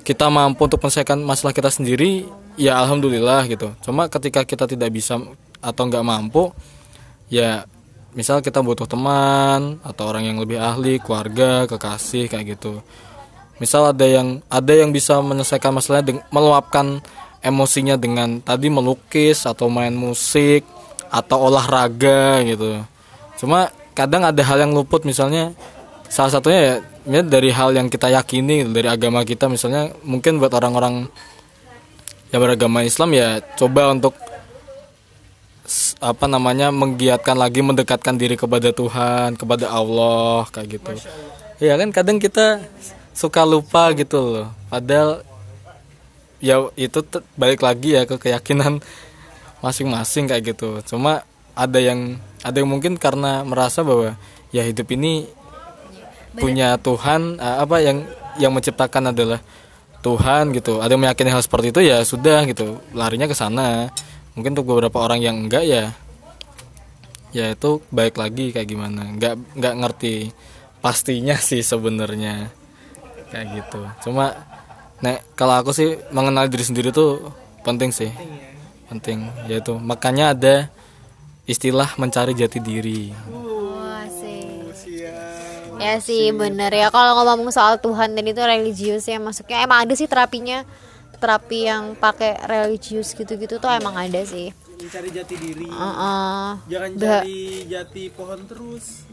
[0.04, 2.28] kita mampu untuk menyelesaikan masalah kita sendiri
[2.60, 3.72] ya alhamdulillah gitu.
[3.80, 5.16] Cuma ketika kita tidak bisa
[5.64, 6.52] atau nggak mampu
[7.32, 7.64] ya
[8.16, 12.80] misal kita butuh teman atau orang yang lebih ahli keluarga kekasih kayak gitu
[13.62, 17.00] misal ada yang ada yang bisa menyelesaikan masalahnya dengan meluapkan
[17.46, 20.66] emosinya dengan tadi melukis atau main musik
[21.14, 22.82] atau olahraga gitu.
[23.40, 25.56] Cuma kadang ada hal yang luput misalnya
[26.10, 26.76] salah satunya ya
[27.06, 31.06] ya dari hal yang kita yakini gitu, dari agama kita misalnya mungkin buat orang-orang
[32.34, 34.18] yang beragama Islam ya coba untuk
[35.98, 40.92] apa namanya menggiatkan lagi mendekatkan diri kepada Tuhan kepada Allah kayak gitu.
[41.62, 42.62] Ya kan kadang kita
[43.16, 44.48] suka lupa gitu loh.
[44.68, 45.24] Padahal
[46.44, 47.00] ya itu
[47.40, 48.84] balik lagi ya ke keyakinan
[49.66, 50.84] masing-masing kayak gitu.
[50.84, 51.24] Cuma
[51.56, 54.20] ada yang ada yang mungkin karena merasa bahwa
[54.52, 55.26] ya hidup ini
[56.36, 58.04] punya Tuhan apa yang
[58.36, 59.40] yang menciptakan adalah
[60.04, 60.84] Tuhan gitu.
[60.84, 62.84] Ada yang meyakini hal seperti itu ya sudah gitu.
[62.92, 63.90] Larinya ke sana.
[64.36, 65.96] Mungkin untuk beberapa orang yang enggak ya
[67.32, 69.16] ya itu baik lagi kayak gimana.
[69.16, 70.16] Nggak nggak ngerti
[70.84, 72.65] pastinya sih sebenarnya
[73.36, 73.82] kayak gitu.
[74.08, 74.32] Cuma
[75.04, 77.36] nek kalau aku sih mengenal diri sendiri tuh
[77.68, 78.16] penting sih.
[78.88, 80.56] Penting yaitu makanya ada
[81.44, 83.12] istilah mencari jati diri.
[83.28, 84.48] Wah sih
[85.76, 86.88] ya sih bener ya.
[86.88, 90.64] Kalau ngomong soal Tuhan dan itu religius ya masuknya emang ada sih terapinya.
[91.20, 94.56] Terapi yang pakai religius gitu-gitu tuh emang ada sih.
[94.80, 95.68] Mencari jati diri.
[95.68, 96.48] Heeh.
[96.72, 99.08] jangan Ba- cari jati pohon terus.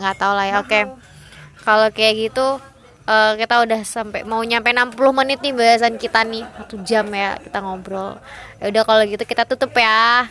[0.00, 0.80] Nggak tahu lah ya oke.
[1.66, 2.69] Kalau kayak gitu
[3.10, 6.46] eh, kita udah sampai mau nyampe 60 menit nih bahasan kita nih.
[6.46, 8.22] Satu jam ya kita ngobrol.
[8.62, 10.30] Ya udah kalau gitu kita tutup ya.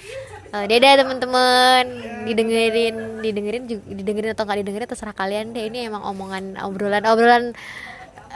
[0.50, 1.84] Eh, dadah teman-teman.
[2.26, 5.68] Didengerin didengerin juga didengerin atau nggak didengerin terserah kalian deh.
[5.68, 7.44] Ini emang omongan obrolan obrolan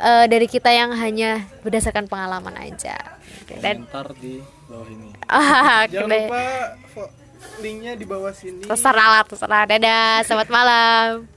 [0.04, 3.00] eh, dari kita yang hanya berdasarkan pengalaman aja.
[3.44, 5.10] Oke, dan komentar di bawah ini.
[5.34, 6.44] Ah, jangan lupa
[7.60, 8.68] linknya di bawah sini.
[8.68, 9.64] Terserah lah terserah.
[9.66, 11.33] Dadah selamat malam